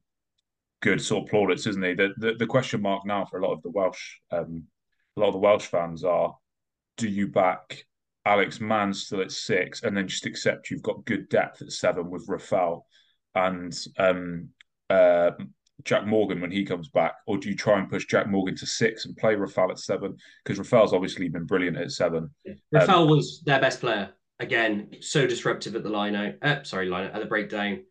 [0.82, 1.94] good sort of plaudits, isn't he?
[1.94, 4.64] The, the, the question mark now for a lot of the Welsh, um,
[5.16, 6.36] a lot of the Welsh fans are:
[6.98, 7.84] Do you back
[8.26, 12.10] Alex Mann still at six, and then just accept you've got good depth at seven
[12.10, 12.82] with Reffell
[13.34, 14.50] and um,
[14.90, 15.30] uh,
[15.84, 18.66] Jack Morgan when he comes back, or do you try and push Jack Morgan to
[18.66, 20.16] six and play Reffell at seven?
[20.44, 22.30] Because Reffell's obviously been brilliant at seven.
[22.44, 22.54] Yeah.
[22.74, 24.96] Reffell um, was their best player again.
[25.00, 26.34] So disruptive at the line out.
[26.42, 27.84] Uh, sorry, line at the breakdown.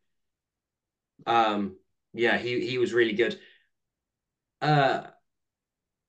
[1.26, 1.78] Um,
[2.14, 3.40] yeah, he he was really good.
[4.62, 5.04] Uh,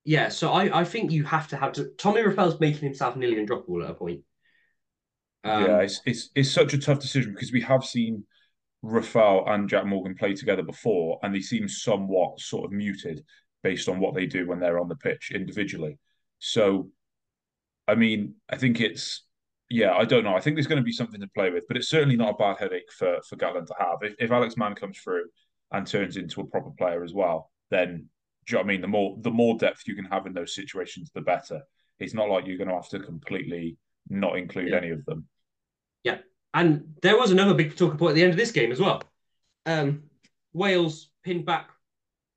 [0.03, 1.91] yeah, so I I think you have to have to.
[1.97, 4.21] Tommy Reffell's making himself nearly undroppable at a point.
[5.43, 8.25] Um, yeah, it's, it's it's such a tough decision because we have seen
[8.83, 13.23] Reffell and Jack Morgan play together before, and they seem somewhat sort of muted
[13.63, 15.99] based on what they do when they're on the pitch individually.
[16.39, 16.89] So,
[17.87, 19.21] I mean, I think it's
[19.71, 20.35] yeah, I don't know.
[20.35, 22.37] I think there's going to be something to play with, but it's certainly not a
[22.37, 23.99] bad headache for for Gatland to have.
[24.01, 25.25] If, if Alex Mann comes through
[25.71, 28.09] and turns into a proper player as well, then
[28.45, 28.81] do you know I mean?
[28.81, 31.61] The more the more depth you can have in those situations, the better.
[31.99, 33.77] It's not like you're going to have to completely
[34.09, 34.77] not include yeah.
[34.77, 35.27] any of them.
[36.03, 36.17] Yeah,
[36.53, 39.01] and there was another big talking point at the end of this game as well.
[39.65, 40.03] Um,
[40.53, 41.69] Wales pinned back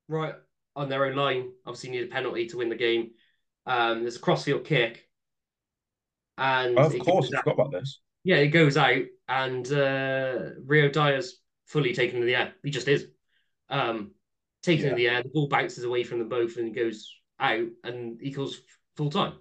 [0.07, 0.35] right
[0.75, 1.49] on their own line.
[1.65, 3.11] Obviously, need a penalty to win the game.
[3.65, 5.04] Um, there's a crossfield kick,
[6.37, 7.99] and oh, of course, I forgot about this.
[8.23, 12.53] Yeah, it goes out, and uh, Rio Dyer's fully taken in the air.
[12.63, 13.07] He just is.
[13.69, 14.11] Um,
[14.63, 14.91] taken yeah.
[14.91, 18.61] in the air, the ball bounces away from them both and goes out and equals
[18.97, 19.33] full time.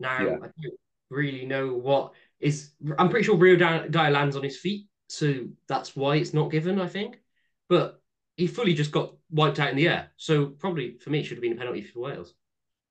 [0.00, 0.36] Now, yeah.
[0.42, 2.72] I don't really know what is.
[2.98, 6.80] I'm pretty sure Rio Dyer lands on his feet, so that's why it's not given,
[6.80, 7.20] I think.
[7.68, 8.00] But
[8.36, 10.10] he fully just got wiped out in the air.
[10.16, 12.34] So probably for me, it should have been a penalty for Wales.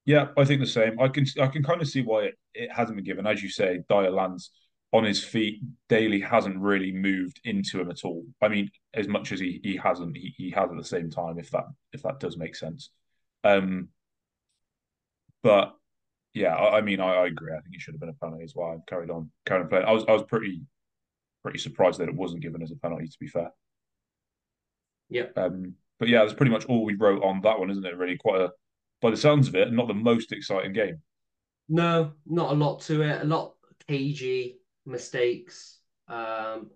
[0.06, 1.00] Yeah, I think the same.
[1.00, 3.26] I can I can kind of see why it, it hasn't been given.
[3.26, 4.52] As you say, Dyer lands
[4.92, 8.26] on his feet, Daly hasn't really moved into him at all.
[8.42, 11.40] I mean, as much as he he hasn't, he, he has at the same time.
[11.40, 12.90] If that if that does make sense.
[13.46, 13.90] Um,
[15.42, 15.74] but
[16.34, 17.52] yeah, I, I mean, I, I, agree.
[17.52, 18.72] I think it should have been a penalty as well.
[18.72, 19.86] I carried on, carried on playing.
[19.86, 20.62] I was I was pretty
[21.44, 23.08] pretty surprised that it wasn't given as a penalty.
[23.08, 23.52] To be fair.
[25.10, 25.28] Yeah.
[25.38, 27.98] Um, but yeah, that's pretty much all we wrote on that one, isn't it?
[27.98, 28.50] Really, quite a,
[29.04, 31.00] by the sounds of it, not the most exciting game.
[31.70, 33.22] No, not a lot to it.
[33.22, 33.54] A lot
[33.88, 35.80] cagey mistakes.
[36.08, 36.72] Um,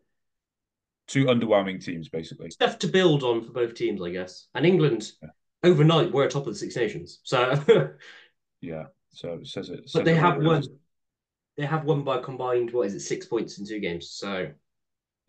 [1.08, 2.52] Two underwhelming teams, basically.
[2.52, 4.50] Stuff to build on for both teams, I guess.
[4.54, 5.30] And England, yeah.
[5.63, 7.22] overnight, were top of the Six Nations.
[7.24, 7.63] So.
[8.62, 8.88] yeah.
[9.12, 9.90] So it says it.
[9.90, 10.63] Says but they it have won.
[11.56, 12.72] They have won by combined.
[12.72, 13.00] What is it?
[13.00, 14.12] Six points in two games.
[14.12, 14.52] So.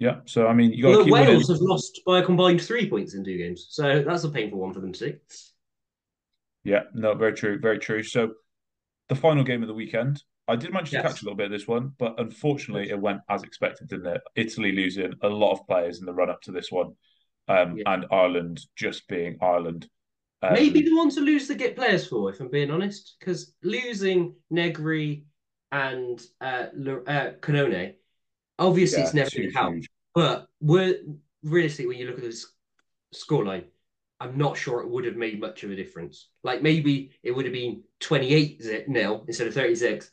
[0.01, 0.17] Yeah.
[0.25, 1.09] So I mean, you got.
[1.09, 1.41] Wales winning.
[1.41, 3.69] have lost by a combined three points in two games.
[3.71, 5.15] So that's a painful one for them to see.
[6.69, 6.83] Yeah.
[6.95, 7.15] No.
[7.15, 7.59] Very true.
[7.59, 8.03] Very true.
[8.03, 8.33] So
[9.09, 10.23] the final game of the weekend.
[10.47, 11.03] I did manage yes.
[11.03, 14.07] to catch a little bit of this one, but unfortunately, it went as expected, didn't
[14.07, 14.23] it?
[14.35, 16.95] Italy losing a lot of players in the run up to this one,
[17.49, 17.93] um, yeah.
[17.93, 19.87] and Ireland just being Ireland.
[20.41, 23.53] Um, Maybe the one to lose the get players for, if I'm being honest, because
[23.63, 25.27] losing Negri
[25.71, 26.67] and uh,
[27.07, 27.97] uh, Cannone,
[28.59, 29.75] obviously yeah, it's never going to help.
[30.15, 30.99] But we're
[31.43, 32.47] realistically, when you look at this
[33.15, 33.65] scoreline,
[34.21, 36.29] I'm not sure it would have made much of a difference.
[36.43, 40.11] Like maybe it would have been 28 nil instead of 36.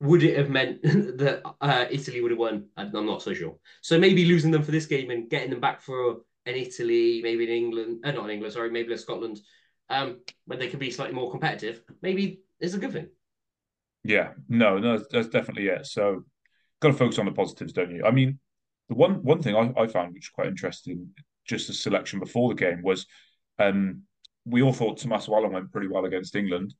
[0.00, 2.66] Would it have meant that uh, Italy would have won?
[2.76, 3.56] I'm not so sure.
[3.82, 7.44] So maybe losing them for this game and getting them back for an Italy, maybe
[7.44, 9.40] in England, uh, not in England, sorry, maybe in Scotland,
[9.90, 13.08] um, where they can be slightly more competitive, maybe is a good thing.
[14.04, 15.86] Yeah, no, no, that's definitely it.
[15.86, 16.24] So,
[16.80, 18.04] got to focus on the positives, don't you?
[18.04, 18.38] I mean,
[18.88, 21.10] the one one thing I, I found which was quite interesting,
[21.44, 23.06] just the selection before the game was,
[23.58, 24.02] um,
[24.44, 26.74] we all thought Tommaso Allan went pretty well against England.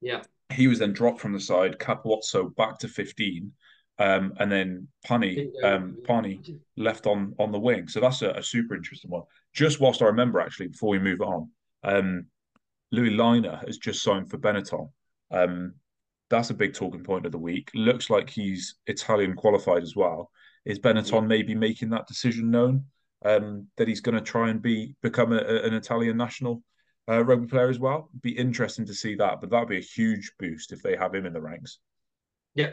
[0.00, 1.78] Yeah, he was then dropped from the side.
[1.78, 3.52] Capuozzo back to fifteen,
[3.98, 6.40] um, and then Pani um, Pani
[6.76, 7.88] left on on the wing.
[7.88, 9.22] So that's a, a, super interesting one.
[9.52, 11.50] Just whilst I remember, actually, before we move on,
[11.84, 12.26] um,
[12.90, 14.90] Louis Lynagh has just signed for Benetton.
[15.30, 15.74] Um,
[16.30, 17.70] that's a big talking point of the week.
[17.74, 20.30] Looks like he's Italian qualified as well.
[20.64, 22.84] Is Benetton maybe making that decision known
[23.24, 26.62] um, that he's going to try and be become a, an Italian national
[27.08, 28.10] uh, rugby player as well?
[28.20, 31.26] Be interesting to see that, but that'd be a huge boost if they have him
[31.26, 31.78] in the ranks.
[32.54, 32.70] Yeah,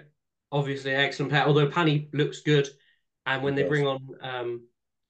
[0.52, 1.44] obviously excellent player.
[1.44, 2.68] Although Pani looks good,
[3.26, 4.68] and when they bring on um,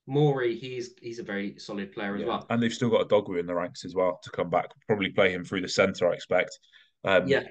[0.08, 2.28] Mori, he's he's a very solid player as yeah.
[2.28, 2.45] well.
[2.50, 4.69] And they've still got Odogwu in the ranks as well to come back.
[4.88, 6.58] Probably play him through the centre, I expect.
[7.04, 7.43] Um, yeah.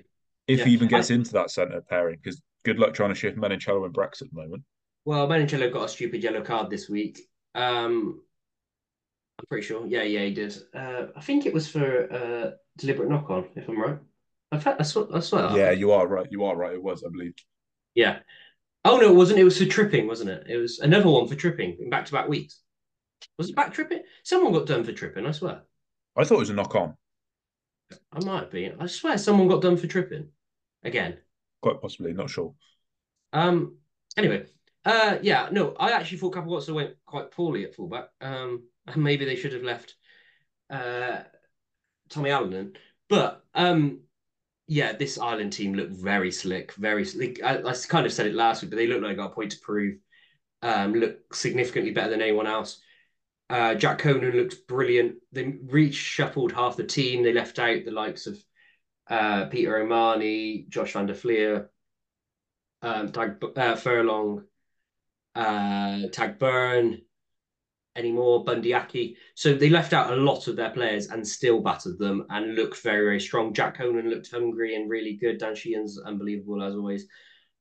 [0.48, 0.64] If yeah.
[0.66, 3.94] he even gets into that centre pairing, because good luck trying to shift Menoncello and
[3.94, 4.62] Brex at the moment.
[5.04, 7.20] Well, Menoncello got a stupid yellow card this week.
[7.56, 8.20] Um,
[9.38, 9.86] I'm pretty sure.
[9.86, 10.56] Yeah, yeah, he did.
[10.74, 13.98] Uh, I think it was for uh, deliberate knock on, if I'm right.
[14.52, 15.56] I, fact, I swear, I swear.
[15.56, 16.28] Yeah, you are right.
[16.30, 16.74] You are right.
[16.74, 17.34] It was, I believe.
[17.94, 18.20] Yeah.
[18.84, 19.40] Oh no, it wasn't.
[19.40, 20.46] It was for tripping, wasn't it?
[20.48, 22.60] It was another one for tripping in back to back weeks.
[23.38, 24.02] Was it back tripping?
[24.22, 25.26] Someone got done for tripping.
[25.26, 25.62] I swear.
[26.16, 26.94] I thought it was a knock on.
[28.12, 28.72] I might be.
[28.78, 30.28] I swear someone got done for tripping
[30.84, 31.18] again.
[31.62, 32.12] Quite possibly.
[32.12, 32.54] Not sure.
[33.32, 33.78] Um.
[34.16, 34.46] Anyway.
[34.86, 35.18] Uh.
[35.20, 35.48] Yeah.
[35.52, 35.74] No.
[35.78, 38.08] I actually thought Capuozzo went quite poorly at fullback.
[38.20, 38.64] Um.
[38.86, 39.94] And maybe they should have left.
[40.70, 41.18] Uh.
[42.08, 42.72] Tommy Allan in.
[43.08, 44.00] But um
[44.68, 47.42] yeah, this Ireland team looked very slick, very slick.
[47.42, 49.34] I, I, kind of said it last week, but they looked like they got a
[49.34, 49.98] point to prove.
[50.62, 52.80] Um, look significantly better than anyone else.
[53.48, 55.16] Uh, Jack Conan looked brilliant.
[55.30, 57.22] They reshuffled half the team.
[57.22, 58.38] They left out the likes of
[59.08, 61.70] uh, Peter O'Mahony, Josh van der Flier,
[62.82, 64.42] um, Tadhg, uh, Furlong,
[65.36, 67.00] uh, Tadhg Beirne,
[67.96, 69.16] anymore, Bundee Aki.
[69.34, 72.82] So they left out a lot of their players and still battered them and looked
[72.82, 73.54] very, very strong.
[73.54, 75.38] Jack Conan looked hungry and really good.
[75.38, 77.06] Dan Sheehan's unbelievable as always.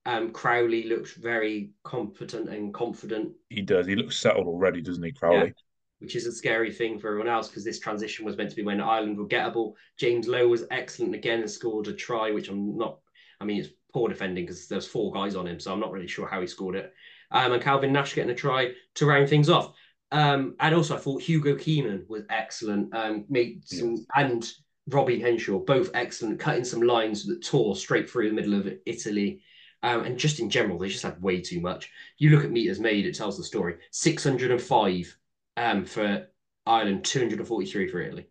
[0.06, 3.34] Um, Crowley looks very competent and confident.
[3.50, 3.88] He does.
[3.88, 5.48] He looks settled already, doesn't he, Crowley?
[5.48, 5.52] Yeah.
[6.00, 8.64] Which is a scary thing for everyone else because this transition was meant to be
[8.64, 9.74] when Ireland were gettable.
[9.98, 13.00] James Lowe was excellent again and scored a try, which I'm not.
[13.42, 16.08] I mean, it's poor defending because there's four guys on him, so I'm not really
[16.08, 16.94] sure how he scored it.
[17.32, 19.74] Um, and Calvin Nash getting a try to round things off.
[20.12, 22.96] Um, and also, I thought Hugo Keenan was excellent.
[22.96, 24.50] Um, made some and
[24.88, 29.42] Robbie Henshaw both excellent, cutting some lines that tore straight through the middle of Italy.
[29.84, 31.92] Um, and just in general, they just had way too much.
[32.18, 33.76] You look at meters made; it tells the story.
[33.92, 35.16] Six hundred and five
[35.58, 36.28] um, for
[36.66, 38.28] Ireland, two hundred and forty-three for Italy.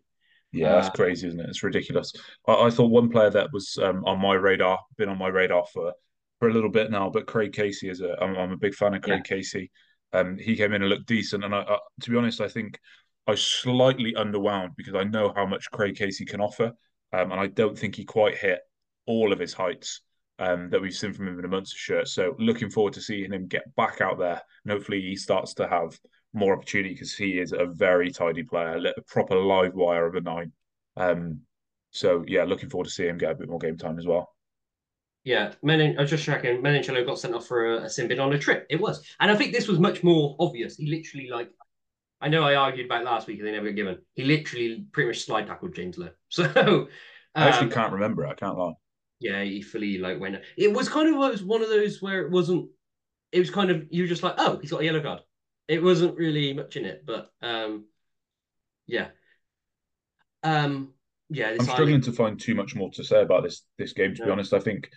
[0.51, 1.49] Yeah, that's uh, crazy, isn't it?
[1.49, 2.13] It's ridiculous.
[2.47, 5.65] I, I thought one player that was um, on my radar, been on my radar
[5.73, 5.93] for
[6.45, 8.15] for a little bit now, but Craig Casey is a.
[8.21, 9.35] I'm, I'm a big fan of Craig yeah.
[9.35, 9.71] Casey.
[10.13, 12.79] Um, he came in and looked decent, and I, I, to be honest, I think
[13.25, 16.71] I was slightly underwhelmed because I know how much Craig Casey can offer,
[17.13, 18.59] um, and I don't think he quite hit
[19.07, 20.01] all of his heights
[20.37, 22.07] um, that we've seen from him in a Munster shirt.
[22.09, 25.67] So looking forward to seeing him get back out there, and hopefully he starts to
[25.67, 25.99] have
[26.31, 30.21] more opportunity because he is a very tidy player, a proper live wire of a
[30.21, 30.51] nine.
[30.95, 31.39] Um,
[31.89, 34.34] so yeah, looking forward to seeing him get a bit more game time as well.
[35.25, 36.61] Yeah, Menin, I was just checking.
[36.61, 38.67] Menoncello got sent off for a, a sin bin on a trip.
[38.69, 40.77] It was, and I think this was much more obvious.
[40.77, 41.49] He literally like,
[42.21, 43.97] I know I argued about last week and they never got given.
[44.13, 46.11] He literally pretty much slide tackled James Lowe.
[46.29, 46.87] So um,
[47.33, 48.29] I actually can't remember it.
[48.29, 48.73] I can't lie.
[49.19, 50.37] Yeah, he fully like went.
[50.57, 52.69] It was kind of it was one of those where it wasn't.
[53.31, 55.21] It was kind of you were just like, oh, he's got a yellow card.
[55.67, 57.85] It wasn't really much in it, but um,
[58.85, 59.07] yeah,
[60.43, 60.93] um,
[61.29, 61.55] yeah.
[61.59, 64.13] I'm struggling to find too much more to say about this this game.
[64.13, 64.89] To be honest, I think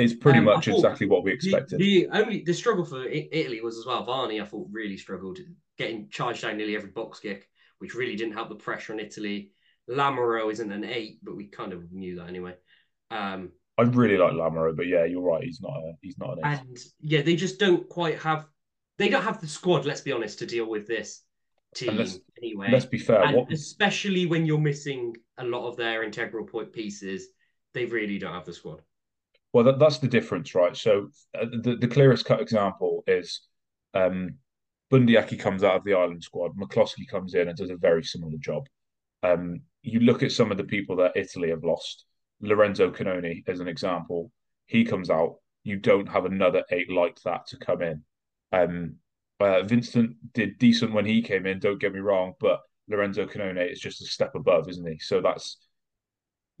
[0.00, 1.78] it's pretty um, much exactly what we expected.
[1.78, 4.04] The, the, only the struggle for Italy was as well.
[4.04, 5.38] Varney, I thought, really struggled
[5.78, 7.48] getting charged down nearly every box kick,
[7.78, 9.52] which really didn't help the pressure on Italy.
[9.88, 12.54] Lamaro isn't an eight, but we kind of knew that anyway.
[13.10, 15.42] Um, I really like Lamaro, but yeah, you're right.
[15.42, 16.60] He's not a he's not an eight.
[16.60, 18.46] And yeah, they just don't quite have
[18.98, 19.86] they don't have the squad.
[19.86, 21.22] Let's be honest to deal with this
[21.74, 22.68] team let's, anyway.
[22.70, 23.50] Let's be fair, what...
[23.50, 27.28] especially when you're missing a lot of their integral point pieces,
[27.72, 28.82] they really don't have the squad.
[29.52, 30.76] Well, that, that's the difference, right?
[30.76, 33.42] So uh, the the clearest cut example is
[33.94, 34.36] um,
[34.90, 36.56] Bundee comes out of the Ireland squad.
[36.56, 38.66] McCloskey comes in and does a very similar job.
[39.22, 42.04] Um, you look at some of the people that Italy have lost.
[42.40, 44.32] Lorenzo Canoni, as an example,
[44.66, 45.36] he comes out.
[45.62, 48.02] You don't have another eight like that to come in.
[48.52, 48.96] Um,
[49.38, 51.58] uh, Vintcent did decent when he came in.
[51.58, 54.98] Don't get me wrong, but Lorenzo Cannone is just a step above, isn't he?
[54.98, 55.58] So that's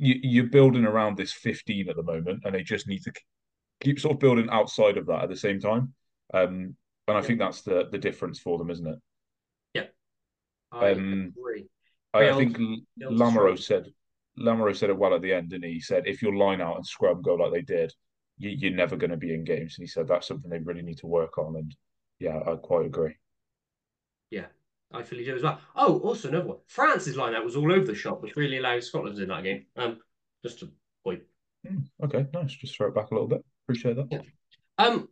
[0.00, 3.12] you, you're building around this 15 at the moment, and they just need to
[3.80, 5.92] keep sort of building outside of that at the same time.
[6.32, 6.74] Um,
[7.06, 8.98] and I think that's the the difference for them, isn't it?
[9.74, 9.86] Yeah,
[10.72, 11.66] I um, agree.
[12.14, 12.56] I, I think
[13.00, 13.86] Lamaro said
[14.38, 15.80] Lamaro said it well at the end, didn't he?
[15.80, 17.92] Said, "If your line out and scrum go like they did,
[18.38, 20.82] you, are never going to be in games." And he said that's something they really
[20.82, 21.56] need to work on.
[21.56, 21.74] And
[22.18, 23.16] yeah, I quite agree.
[24.30, 24.46] Yeah,
[24.92, 25.60] I fully do as well.
[25.76, 26.58] Oh, also another one.
[26.66, 29.66] France's lineup was all over the shop, which really allowed Scotland in that game.
[29.76, 29.98] Um,
[30.44, 30.68] just a
[31.04, 31.22] point.
[31.66, 32.52] Hmm, okay, nice.
[32.52, 33.44] Just throw it back a little bit.
[33.64, 34.08] Appreciate that.
[34.10, 34.22] Yeah.
[34.78, 35.08] Um,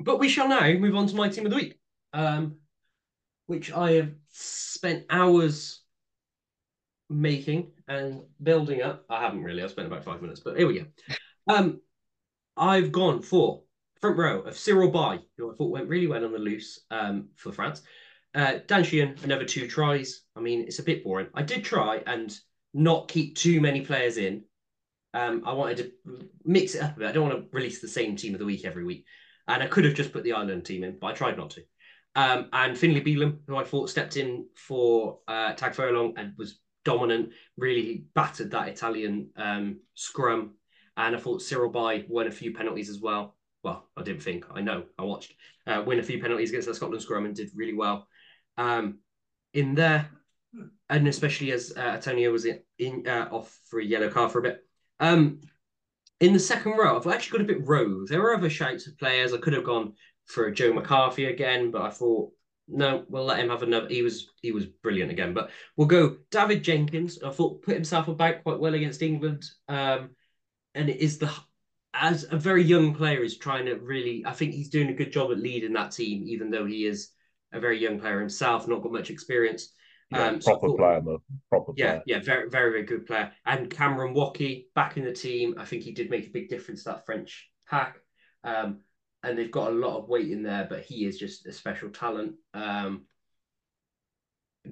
[0.00, 1.78] but we shall now move on to my team of the week.
[2.12, 2.56] Um,
[3.46, 5.82] which I have spent hours
[7.08, 9.04] making and building up.
[9.10, 9.62] I haven't really.
[9.62, 10.86] I spent about five minutes, but here we go.
[11.48, 11.80] Um,
[12.56, 13.62] I've gone for
[14.00, 17.28] front row of Cyril Baille, who I thought went really well on the loose um,
[17.34, 17.82] for France.
[18.34, 20.22] Uh, Dan Sheehan, another two tries.
[20.36, 21.28] I mean, it's a bit boring.
[21.34, 22.36] I did try and
[22.72, 24.44] not keep too many players in.
[25.12, 27.08] Um, I wanted to mix it up a bit.
[27.08, 29.04] I don't want to release the same team of the week every week.
[29.48, 31.62] And I could have just put the Ireland team in, but I tried not to.
[32.14, 36.60] Um, and Finlay Bealham, who I thought stepped in for uh, Tadhg Furlong and was
[36.84, 40.54] dominant, really battered that Italian um, scrum.
[40.96, 44.46] And I thought Cyril Baille won a few penalties as well well, I didn't think,
[44.54, 45.34] I know, I watched,
[45.66, 48.06] uh, win a few penalties against the Scotland scrum and did really well
[48.60, 48.98] um,
[49.54, 50.08] in there.
[50.88, 54.40] And especially as uh, Atonio was in, in uh, off for a yellow card for
[54.40, 54.64] a bit.
[54.98, 55.40] Um,
[56.18, 58.08] in the second row, I've actually got a bit rogue.
[58.08, 59.32] There were other shouts of players.
[59.32, 59.94] I could have gone
[60.26, 62.32] for Joe McCarthy again, but I thought
[62.72, 63.88] no, we'll let him have another.
[63.88, 65.32] He was he was brilliant again.
[65.32, 67.22] But we'll go David Jenkins.
[67.22, 69.44] I thought put himself about quite well against England.
[69.68, 70.10] Um,
[70.74, 71.32] and it is the
[71.94, 75.12] as a very young player is trying to really I think he's doing a good
[75.12, 77.10] job at leading that team, even though he is
[77.52, 79.72] a very young player himself, not got much experience.
[80.10, 81.22] Yeah, um, proper so player though.
[81.48, 82.02] Proper yeah, player.
[82.06, 83.32] Yeah, very, very, very good player.
[83.46, 85.54] And Cameron Woki back in the team.
[85.58, 87.98] I think he did make a big difference that French pack.
[88.42, 88.80] Um,
[89.22, 91.90] and they've got a lot of weight in there, but he is just a special
[91.90, 92.34] talent.
[92.54, 93.02] Um,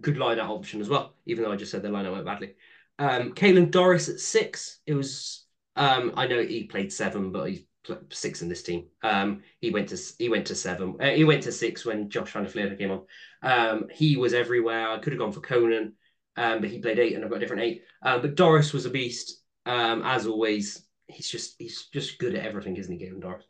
[0.01, 2.25] good line out option as well, even though I just said the line out went
[2.25, 2.55] badly.
[2.99, 4.81] Um, Caelan Doris at six.
[4.87, 7.63] It was um, I know he played seven, but he's
[8.11, 8.87] six in this team.
[9.03, 10.97] Um, he went to he went to seven.
[11.01, 13.03] Uh, he went to six when Josh Van came on.
[13.43, 14.91] Um, he was everywhere.
[14.91, 15.95] I could have gone for Conan,
[16.37, 17.83] um, but he played eight, and I've got a different eight.
[18.03, 20.85] Uh, but Doris was a beast, um, as always.
[21.07, 23.45] He's just he's just good at everything, isn't he, Caelan Doris?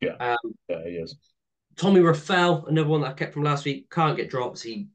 [0.00, 1.16] Yeah, um, yeah, he is.
[1.76, 4.60] Tommy Reffell, another one that I kept from last week, can't get drops.
[4.62, 4.88] He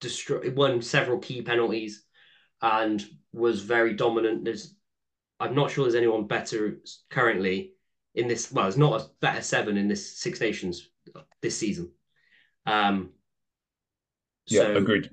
[0.00, 2.04] destroyed, won several key penalties,
[2.62, 4.44] and was very dominant.
[4.44, 4.74] There's
[5.40, 6.78] I'm not sure there's anyone better
[7.10, 7.73] currently
[8.14, 8.50] in this.
[8.52, 10.88] Well, it's not a better seven in this Six Nations
[11.42, 11.90] this season.
[12.66, 13.10] Um,
[14.46, 15.10] yeah, so, agreed.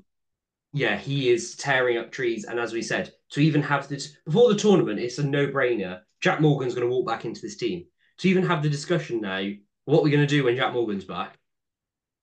[0.74, 4.50] Yeah, he is tearing up trees, and as we said, to even have this before
[4.50, 6.02] the tournament, it's a no-brainer.
[6.22, 7.86] Jac Morgan's going to walk back into this team.
[8.20, 9.42] To even have the discussion now,
[9.86, 11.38] what we're going to do when Jac Morgan's back,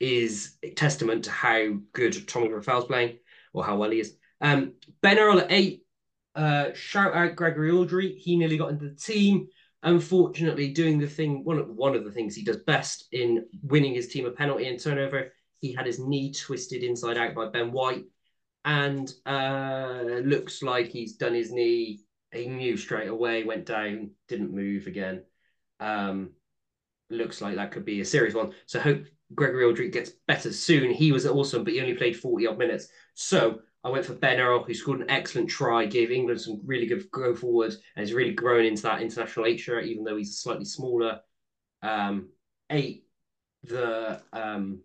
[0.00, 3.18] is a testament to how good Tommy Reffell's playing
[3.52, 4.14] or how well he is.
[4.40, 5.82] Um, Ben Earl at eight
[6.38, 8.16] uh, shout out Gregory Alldritt.
[8.16, 9.48] He nearly got into the team.
[9.82, 13.94] Unfortunately doing the thing one of one of the things he does best in winning
[13.94, 15.32] his team a penalty and turnover.
[15.60, 18.04] He had his knee twisted inside out by Ben White,
[18.64, 22.00] and uh, looks like he's done his knee.
[22.32, 25.24] He knew straight away, went down, didn't move again.
[25.80, 26.32] Um,
[27.10, 28.52] looks like that could be a serious one.
[28.66, 29.04] So hope
[29.34, 30.90] Gregory Alldritt gets better soon.
[30.90, 32.88] He was awesome, but he only played 40 odd minutes.
[33.14, 36.86] So I went for Ben Earl, who scored an excellent try, gave England some really
[36.86, 40.66] good go forward, and has really grown into that international shirt, even though he's slightly
[40.66, 41.20] smaller.
[41.82, 42.28] Um,
[42.68, 43.06] eight,
[43.64, 44.82] the um,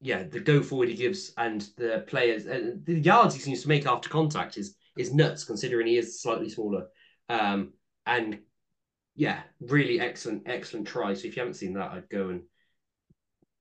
[0.00, 3.68] yeah, the go forward he gives and the players, uh, the yards he seems to
[3.68, 6.86] make after contact is is nuts, considering he is slightly smaller.
[7.28, 7.72] Um,
[8.06, 8.38] and
[9.16, 11.14] yeah, really excellent, excellent try.
[11.14, 12.42] So if you haven't seen that, I'd go and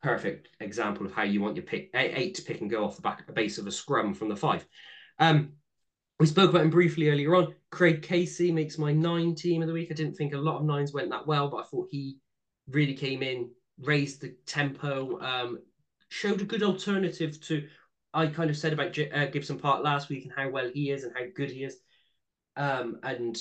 [0.01, 3.01] perfect example of how you want your pick eight to pick and go off the
[3.01, 4.65] back base of a scrum from the five.
[5.19, 5.53] Um,
[6.19, 7.55] we spoke about him briefly earlier on.
[7.71, 9.89] Craig Casey makes my nine team of the week.
[9.91, 12.17] I didn't think a lot of nines went that well, but I thought he
[12.69, 13.49] really came in,
[13.79, 15.59] raised the tempo, um,
[16.09, 17.67] showed a good alternative to
[18.13, 21.03] I kind of said about uh, Gibson Park last week and how well he is
[21.03, 21.77] and how good he is.
[22.57, 23.37] Um, and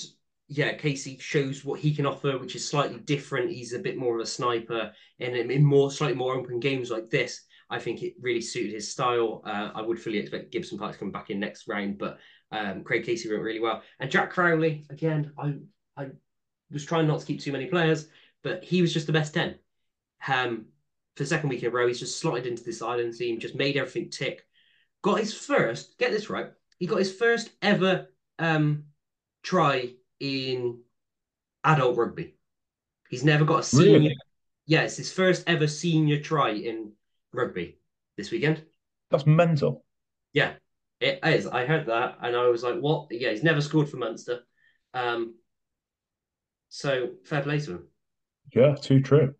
[0.53, 3.51] yeah, Casey shows what he can offer, which is slightly different.
[3.51, 4.91] He's a bit more of a sniper,
[5.21, 8.91] and in more slightly more open games like this, I think it really suited his
[8.91, 9.43] style.
[9.45, 12.19] Uh, I would fully expect Gibson Park to come back in next round, but
[12.51, 13.81] um, Craig Casey went really well.
[14.01, 15.55] And Jack Crowley, again, I
[15.95, 16.09] I
[16.69, 18.09] was trying not to keep too many players,
[18.43, 19.55] but he was just the best ten.
[20.27, 20.65] Um,
[21.15, 23.55] for the second week in a row, he's just slotted into this Ireland team, just
[23.55, 24.45] made everything tick.
[25.01, 26.47] Got his first, get this right,
[26.77, 28.83] he got his first ever um,
[29.43, 30.79] try in
[31.63, 32.35] adult rugby.
[33.09, 33.99] He's never got a senior.
[33.99, 34.17] Really?
[34.67, 36.93] Yeah, it's his first ever senior try in
[37.33, 37.79] rugby
[38.15, 38.63] this weekend.
[39.09, 39.83] That's mental.
[40.31, 40.53] Yeah,
[41.01, 41.47] it is.
[41.47, 43.07] I heard that and I was like, what?
[43.09, 44.41] Yeah, he's never scored for Munster.
[44.93, 45.35] Um,
[46.69, 47.87] so fair play to him.
[48.53, 49.33] Yeah, too true.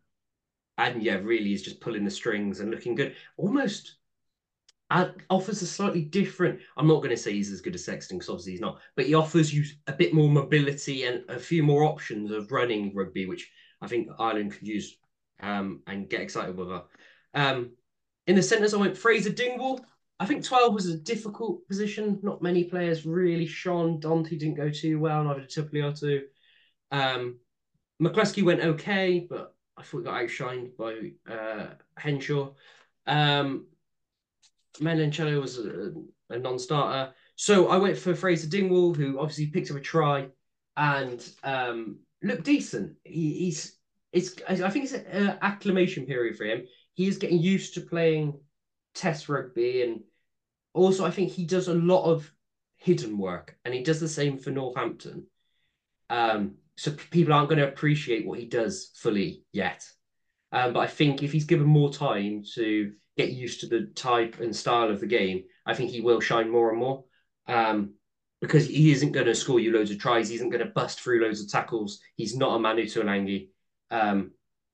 [0.78, 3.16] And yeah, really he's just pulling the strings and looking good.
[3.38, 3.98] Almost
[5.30, 6.60] offers a slightly different.
[6.78, 9.06] I'm not going to say he's as good as Sexton because obviously he's not, but
[9.06, 13.26] he offers you a bit more mobility and a few more options of running rugby,
[13.26, 13.50] which
[13.82, 14.98] I think Ireland could use
[15.40, 16.82] um, and get excited with.
[17.34, 17.72] Um,
[18.28, 19.82] in the centres, I went Fraser Dingwall.
[20.20, 22.20] I think 12 was a difficult position.
[22.22, 24.00] Not many players really shone.
[24.00, 26.22] Danty didn't go too well, neither did Tuipulotu.
[26.92, 27.40] Um,
[28.02, 31.68] McCloskey went okay, but I thought he got outshined by uh,
[31.98, 32.52] Henshaw.
[33.08, 33.66] Um,
[34.80, 35.92] Menoncello was a,
[36.30, 37.14] a non-starter.
[37.36, 40.28] So I went for Fraser Dingwall, who obviously picked up a try
[40.78, 42.96] and um, looked decent.
[43.04, 43.78] He, he's
[44.14, 46.64] it's I think it's an acclimation period for him.
[46.94, 48.40] He is getting used to playing
[48.94, 50.02] Test rugby, and
[50.74, 52.30] also I think he does a lot of
[52.78, 55.26] hidden work, and he does the same for Northampton.
[56.10, 59.88] Um, so people aren't going to appreciate what he does fully yet.
[60.52, 64.40] Um, but I think if he's given more time to get used to the type
[64.40, 67.04] and style of the game, I think he will shine more and more.
[67.48, 67.94] Um,
[68.42, 70.28] because he isn't going to score you loads of tries.
[70.28, 72.00] He isn't going to bust through loads of tackles.
[72.16, 73.50] He's not a Manu Tuilagi.
[73.92, 74.32] Um,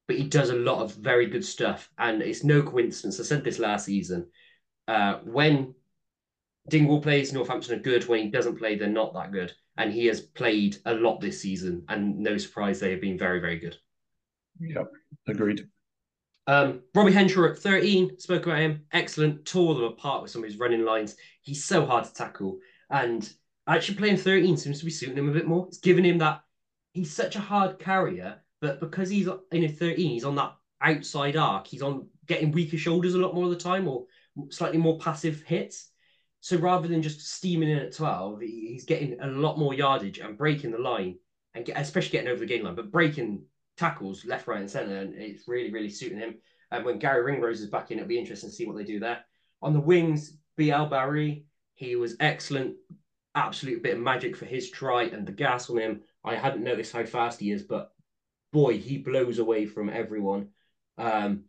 [0.07, 1.89] but he does a lot of very good stuff.
[1.97, 3.19] And it's no coincidence.
[3.19, 4.27] I said this last season.
[4.87, 5.75] Uh, when
[6.69, 8.07] Dingwall plays, Northampton are good.
[8.07, 9.51] When he doesn't play, they're not that good.
[9.75, 11.83] And he has played a lot this season.
[11.89, 13.75] And no surprise, they have been very, very good.
[14.61, 14.85] Yeah,
[15.27, 15.67] agreed.
[16.47, 18.85] Um, Robbie Henshaw at 13, spoke about him.
[18.93, 21.15] Excellent, tore them apart with some of his running lines.
[21.41, 22.59] He's so hard to tackle.
[22.89, 23.29] And
[23.67, 25.67] actually playing 13 seems to be suiting him a bit more.
[25.67, 26.41] It's giving him that
[26.93, 31.35] he's such a hard carrier, but because he's in a 13, he's on that outside
[31.35, 31.67] arc.
[31.67, 34.05] He's on getting weaker shoulders a lot more of the time or
[34.49, 35.91] slightly more passive hits.
[36.39, 40.37] So rather than just steaming in at 12, he's getting a lot more yardage and
[40.37, 41.17] breaking the line
[41.53, 43.43] and get, especially getting over the game line, but breaking
[43.77, 46.35] tackles left, right, and centre, and it's really, really suiting him.
[46.71, 48.99] And when Garry Ringrose is back in, it'll be interesting to see what they do
[48.99, 49.23] there.
[49.61, 51.43] On the wings, Bielle-Biarrey,
[51.75, 52.75] he was excellent.
[53.35, 56.01] Absolute bit of magic for his try and the gas on him.
[56.23, 57.91] I hadn't noticed how fast he is, but
[58.51, 60.49] boy, he blows away from everyone.
[60.97, 61.43] Um,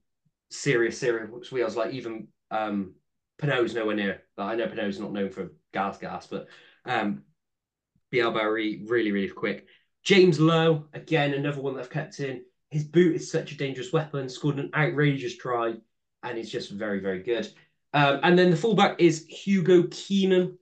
[0.51, 1.77] serious, serious wheels.
[1.77, 2.95] Like even um,
[3.39, 4.23] Penaud's nowhere near.
[4.37, 6.49] But I know Penaud's not known for gas, gas, but
[6.85, 7.23] um,
[8.13, 9.67] Bielle-Biarrey really, really quick.
[10.09, 12.43] James Lowe, again, another one that I've kept in.
[12.71, 15.75] His boot is such a dangerous weapon, scored an outrageous try,
[16.23, 17.47] and he's just very, very good.
[17.93, 20.57] Um, and then the fullback is Hugo Keenan.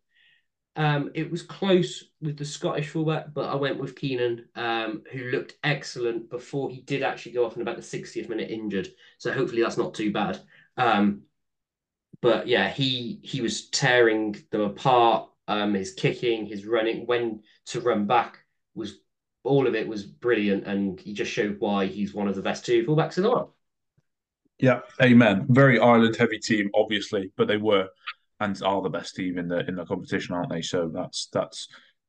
[0.75, 5.31] Um, it was close with the Scottish fullback, but I went with Keenan, um, who
[5.31, 8.89] looked excellent before he did actually go off in about the 60th minute injured.
[9.19, 10.41] So hopefully that's not too bad.
[10.77, 11.23] Um,
[12.21, 15.31] but yeah, he he was tearing them apart.
[15.47, 18.39] Um, his kicking, his running, when to run back
[18.75, 18.99] was
[19.47, 22.67] all of it was brilliant, and he just showed why he's one of the best
[22.67, 23.53] two fullbacks in the world.
[24.59, 25.47] Yeah, amen.
[25.49, 27.89] Very Ireland heavy team, obviously, but they were
[28.41, 30.63] and are the best team in the in the competition, aren't they?
[30.63, 31.69] So that's that's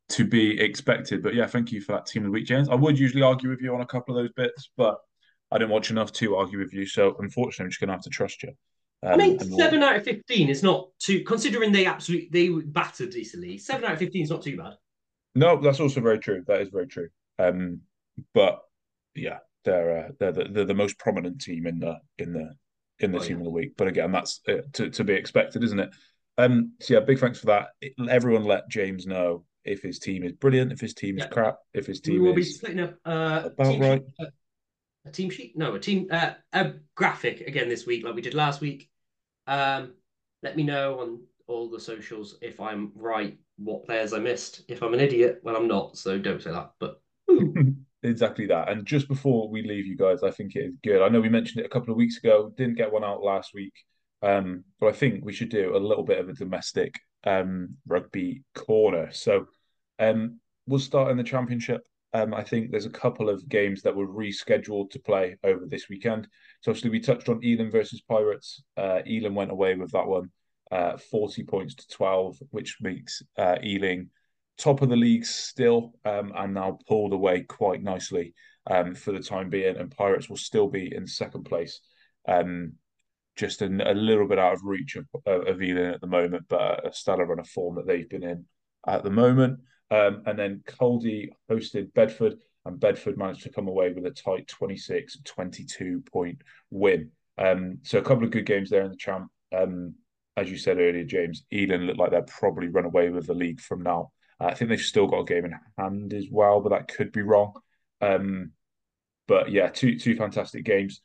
[0.09, 1.23] to be expected.
[1.23, 2.69] But yeah, thank you for that team of the week, James.
[2.69, 4.97] I would usually argue with you on a couple of those bits, but
[5.51, 6.85] I didn't watch enough to argue with you.
[6.85, 8.49] So unfortunately, I'm just going to have to trust you.
[9.03, 13.15] Um, I mean, seven out of fifteen is not too considering they absolutely they battered
[13.15, 13.57] Italy.
[13.57, 14.73] Seven out of fifteen is not too bad.
[15.35, 16.43] No, that's also very true.
[16.47, 17.09] That is very true.
[17.39, 17.81] Um,
[18.33, 18.59] but
[19.15, 22.53] yeah, they're uh, they're the, they're the most prominent team in the in the
[22.99, 23.41] in the oh, team yeah.
[23.41, 23.73] of the week.
[23.77, 25.89] But again, that's uh, to to be expected, isn't it?
[26.37, 27.69] Um, so yeah, big thanks for that.
[28.09, 31.29] Everyone let James know if his team is brilliant, if his team is yeah.
[31.29, 34.01] crap, if his team we will is be splitting up uh, about right.
[34.01, 34.29] Sheet, uh,
[35.05, 35.57] a team sheet?
[35.57, 38.89] No, a team uh, a graphic again this week, like we did last week.
[39.47, 39.93] Um,
[40.43, 44.63] let me know on all the socials if I'm right, what players I missed.
[44.67, 46.71] If I'm an idiot, well, I'm not, so don't say that.
[46.79, 47.01] But
[48.03, 48.69] exactly that.
[48.69, 51.01] And just before we leave you guys, I think it is good.
[51.01, 53.53] I know we mentioned it a couple of weeks ago, didn't get one out last
[53.53, 53.73] week.
[54.21, 58.43] Um, but I think we should do a little bit of a domestic um, rugby
[58.55, 59.11] corner.
[59.11, 59.47] So
[59.99, 61.87] um, we'll start in the championship.
[62.13, 65.89] Um, I think there's a couple of games that were rescheduled to play over this
[65.89, 66.27] weekend.
[66.61, 68.63] So obviously we touched on Ealing versus Pirates.
[68.75, 70.31] Uh, Ealing went away with that one,
[70.71, 74.09] uh, 40 points to 12, which makes uh, Ealing
[74.57, 78.33] top of the league still um, and now pulled away quite nicely
[78.69, 79.77] um, for the time being.
[79.77, 81.79] And Pirates will still be in second place.
[82.27, 82.73] Um,
[83.35, 86.91] just a, little bit out of reach of, of Ealing at the moment, but a
[86.91, 88.45] stellar run of form that they've been in
[88.87, 89.59] at the moment.
[89.91, 92.35] Um, and then Caldy hosted Bedford,
[92.65, 96.41] and Bedford managed to come away with a tight 26 22 point
[96.71, 97.11] win.
[97.37, 99.29] Um, so a couple of good games there in the champ.
[99.55, 99.93] Um,
[100.35, 103.61] as you said earlier, James, Ealing look like they'll probably run away with the league
[103.61, 104.11] from now.
[104.39, 107.21] I think they've still got a game in hand as well, but that could be
[107.21, 107.53] wrong.
[108.01, 108.51] Um,
[109.27, 111.01] but yeah, two two fantastic games.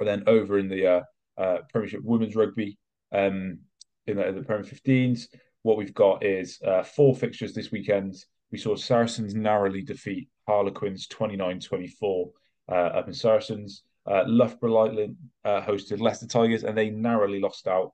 [0.00, 1.02] And then over in the uh,
[1.38, 2.78] uh, Premiership Women's Rugby,
[3.12, 3.60] um,
[4.06, 5.26] in the, the Premier 15s,
[5.62, 8.16] what we've got is uh, four fixtures this weekend.
[8.50, 12.30] We saw Saracens narrowly defeat Harlequins 29 24
[12.68, 13.82] uh, up in Saracens.
[14.04, 17.92] Uh, Loughborough Lightning uh, hosted Leicester Tigers and they narrowly lost out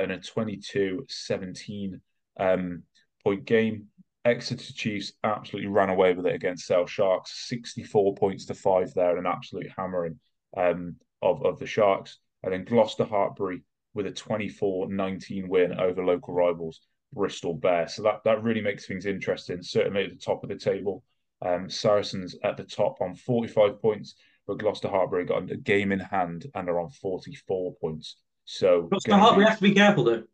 [0.00, 2.00] in a 22 17
[2.38, 2.82] um,
[3.28, 3.86] point game.
[4.24, 9.16] Exeter Chiefs absolutely ran away with it against Sale Sharks, 64 points to five there,
[9.16, 10.18] an absolute hammering
[10.56, 12.18] um, of, of the Sharks.
[12.42, 13.62] And then Gloucester Hartpury
[13.94, 16.80] with a 24 19 win over local rivals.
[17.12, 17.88] Bristol Bear.
[17.88, 19.62] So that that really makes things interesting.
[19.62, 21.02] Certainly at the top of the table,
[21.40, 24.14] um, Saracens at the top on 45 points,
[24.46, 28.16] but Gloucester Hartpury got a game in hand and are on 44 points.
[28.44, 30.24] So Gloucester Hartpury have to be careful though.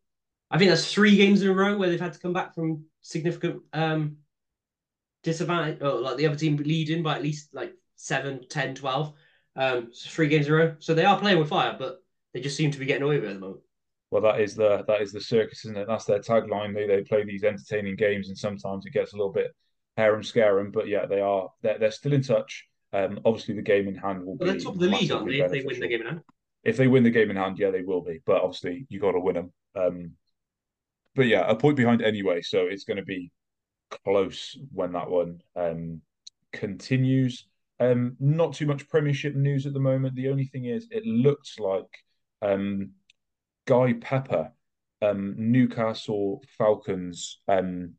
[0.51, 2.84] I think that's three games in a row where they've had to come back from
[3.01, 4.18] significant um,
[5.22, 9.12] disadvantage, or like the other team leading by at least like 7, 10, 12.
[9.57, 10.76] Um, so three games in a row.
[10.78, 13.24] So they are playing with fire, but they just seem to be getting away with
[13.24, 13.61] it at the moment
[14.14, 15.88] well, that is the that is the circus, isn't it?
[15.88, 16.72] That's their tagline.
[16.72, 19.53] They they play these entertaining games, and sometimes it gets a little bit
[19.97, 20.70] hair and scarum.
[20.70, 22.64] But yeah, they are they're, they're still in touch.
[22.92, 24.53] Um, obviously, the game in hand will well, be.
[24.53, 25.40] They're top of the league, aren't they?
[25.40, 26.20] If they win the game in hand.
[26.62, 28.20] If they win the game in hand, yeah, they will be.
[28.24, 29.53] But obviously, you got to win them.
[29.74, 30.12] Um,
[31.15, 33.31] but yeah, a point behind anyway, so it's going to be
[34.05, 36.01] close when that one um,
[36.53, 37.47] continues.
[37.81, 40.15] Um, not too much Premiership news at the moment.
[40.15, 41.87] The only thing is, it looks like
[42.43, 42.93] um,
[43.67, 44.53] Guy Pepper,
[45.03, 47.95] um, Newcastle Falcons um,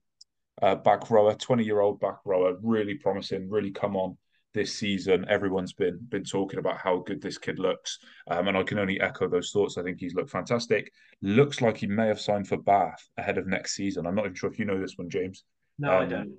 [0.61, 4.18] uh, back rower, 20 year old back rower, really promising, really come on
[4.55, 5.25] this season.
[5.29, 7.99] Everyone's been been talking about how good this kid looks,
[8.31, 9.77] um, and I can only echo those thoughts.
[9.77, 10.91] I think he's looked fantastic.
[11.21, 14.07] Looks like he may have signed for Bath ahead of next season.
[14.07, 15.43] I'm not even sure if you know this one, James.
[15.77, 16.33] No, um, I don't.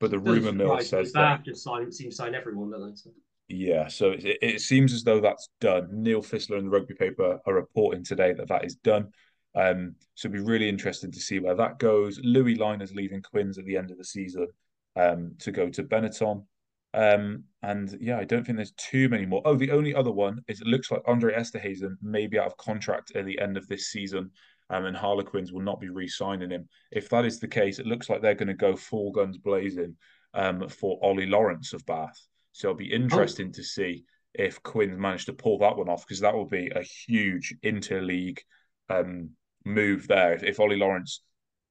[0.00, 2.96] But the rumor mill says Bath that just sign, seems to sign everyone, don't they?
[2.96, 3.10] So.
[3.48, 5.88] Yeah, so it, it, seems as though that's done.
[5.90, 9.08] Neil Fissler and the rugby paper are reporting today that that is done.
[9.56, 12.20] Um, so it'll be really interesting to see where that goes.
[12.22, 14.46] Louis is leaving Quins at the end of the season
[14.96, 16.44] um, to go to Benetton.
[16.94, 19.42] Um, and yeah, I don't think there's too many more.
[19.44, 22.56] Oh, the only other one is it looks like Andre Esterhuizen may be out of
[22.56, 24.30] contract at the end of this season,
[24.70, 26.68] um, and Harlequins will not be re-signing him.
[26.90, 29.96] If that is the case, it looks like they're going to go full guns blazing
[30.32, 32.18] um, for Ollie Lawrence of Bath.
[32.52, 32.96] So it'll be oh.
[32.96, 33.52] interesting oh.
[33.52, 34.04] to see
[34.34, 38.38] if Quinn managed to pull that one off because that will be a huge interleague
[38.88, 39.30] um,
[39.64, 40.32] move there.
[40.34, 41.22] If, if Ollie Lawrence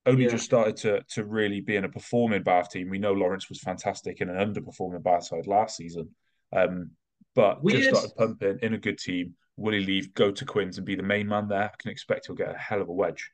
[0.05, 0.29] only yeah.
[0.29, 3.59] just started to to really be in a performing Bath team, we know Lawrence was
[3.59, 6.09] fantastic in an underperforming Bath side last season.
[6.55, 6.91] Um,
[7.35, 7.83] but Weird.
[7.83, 9.35] just started pumping in a good team.
[9.55, 11.65] Will he leave, go to Quins and be the main man there?
[11.65, 13.31] I can expect he'll get a hell of a wedge.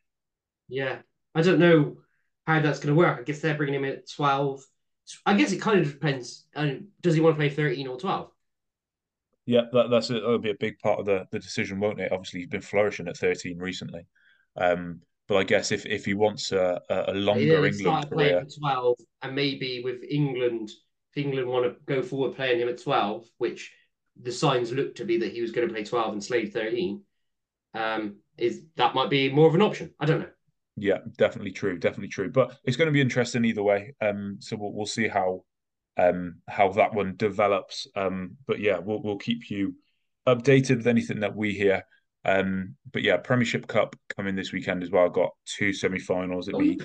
[0.68, 0.97] Yeah,
[1.34, 1.97] I don't know
[2.47, 3.20] how that's going to work.
[3.20, 4.66] I guess they're bringing him at twelve
[5.26, 6.45] I guess it kind of depends.
[6.55, 8.30] Um, does he want to play 13 or 12?
[9.45, 12.11] Yeah, that, that's a, that'll be a big part of the the decision, won't it?
[12.11, 14.07] Obviously, he's been flourishing at 13 recently.
[14.57, 19.36] Um, but I guess if if he wants a, a longer England career, 12, and
[19.36, 20.70] maybe with England,
[21.14, 23.72] if England want to go forward playing him at 12, which
[24.22, 27.02] the signs look to be that he was going to play 12 and Slade 13,
[27.74, 29.94] um, is that might be more of an option.
[30.00, 30.30] I don't know.
[30.78, 32.30] Yeah, definitely true, definitely true.
[32.30, 33.96] But it's going to be interesting either way.
[34.02, 35.44] Um, so we'll we'll see how
[35.98, 37.88] um how that one develops.
[37.96, 39.76] Um, but yeah, we'll we'll keep you
[40.28, 41.84] updated with anything that we hear.
[42.26, 45.10] Um, but yeah, Premiership Cup coming this weekend as well.
[45.10, 46.48] Got two semi-finals.
[46.48, 46.80] It'll be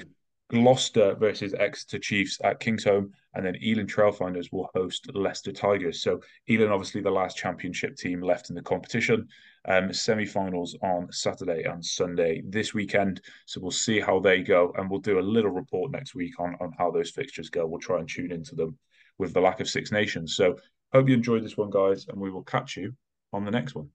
[0.51, 6.03] Gloucester versus Exeter Chiefs at Kingsholm, and then Ealing Trailfinders will host Leicester Tigers.
[6.03, 9.28] So Ealing, obviously the last championship team left in the competition.
[9.66, 13.20] Um, semi-finals on Saturday and Sunday this weekend.
[13.47, 16.57] So we'll see how they go, and we'll do a little report next week on
[16.61, 17.66] on how those fixtures go.
[17.66, 18.76] We'll try and tune into them
[19.18, 20.34] with the lack of Six Nations.
[20.34, 20.57] So
[20.93, 22.95] hope you enjoyed this one, guys, and we will catch you
[23.32, 23.91] on the next one.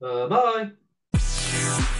[0.00, 0.70] Uh, bye.
[1.56, 1.95] Peace.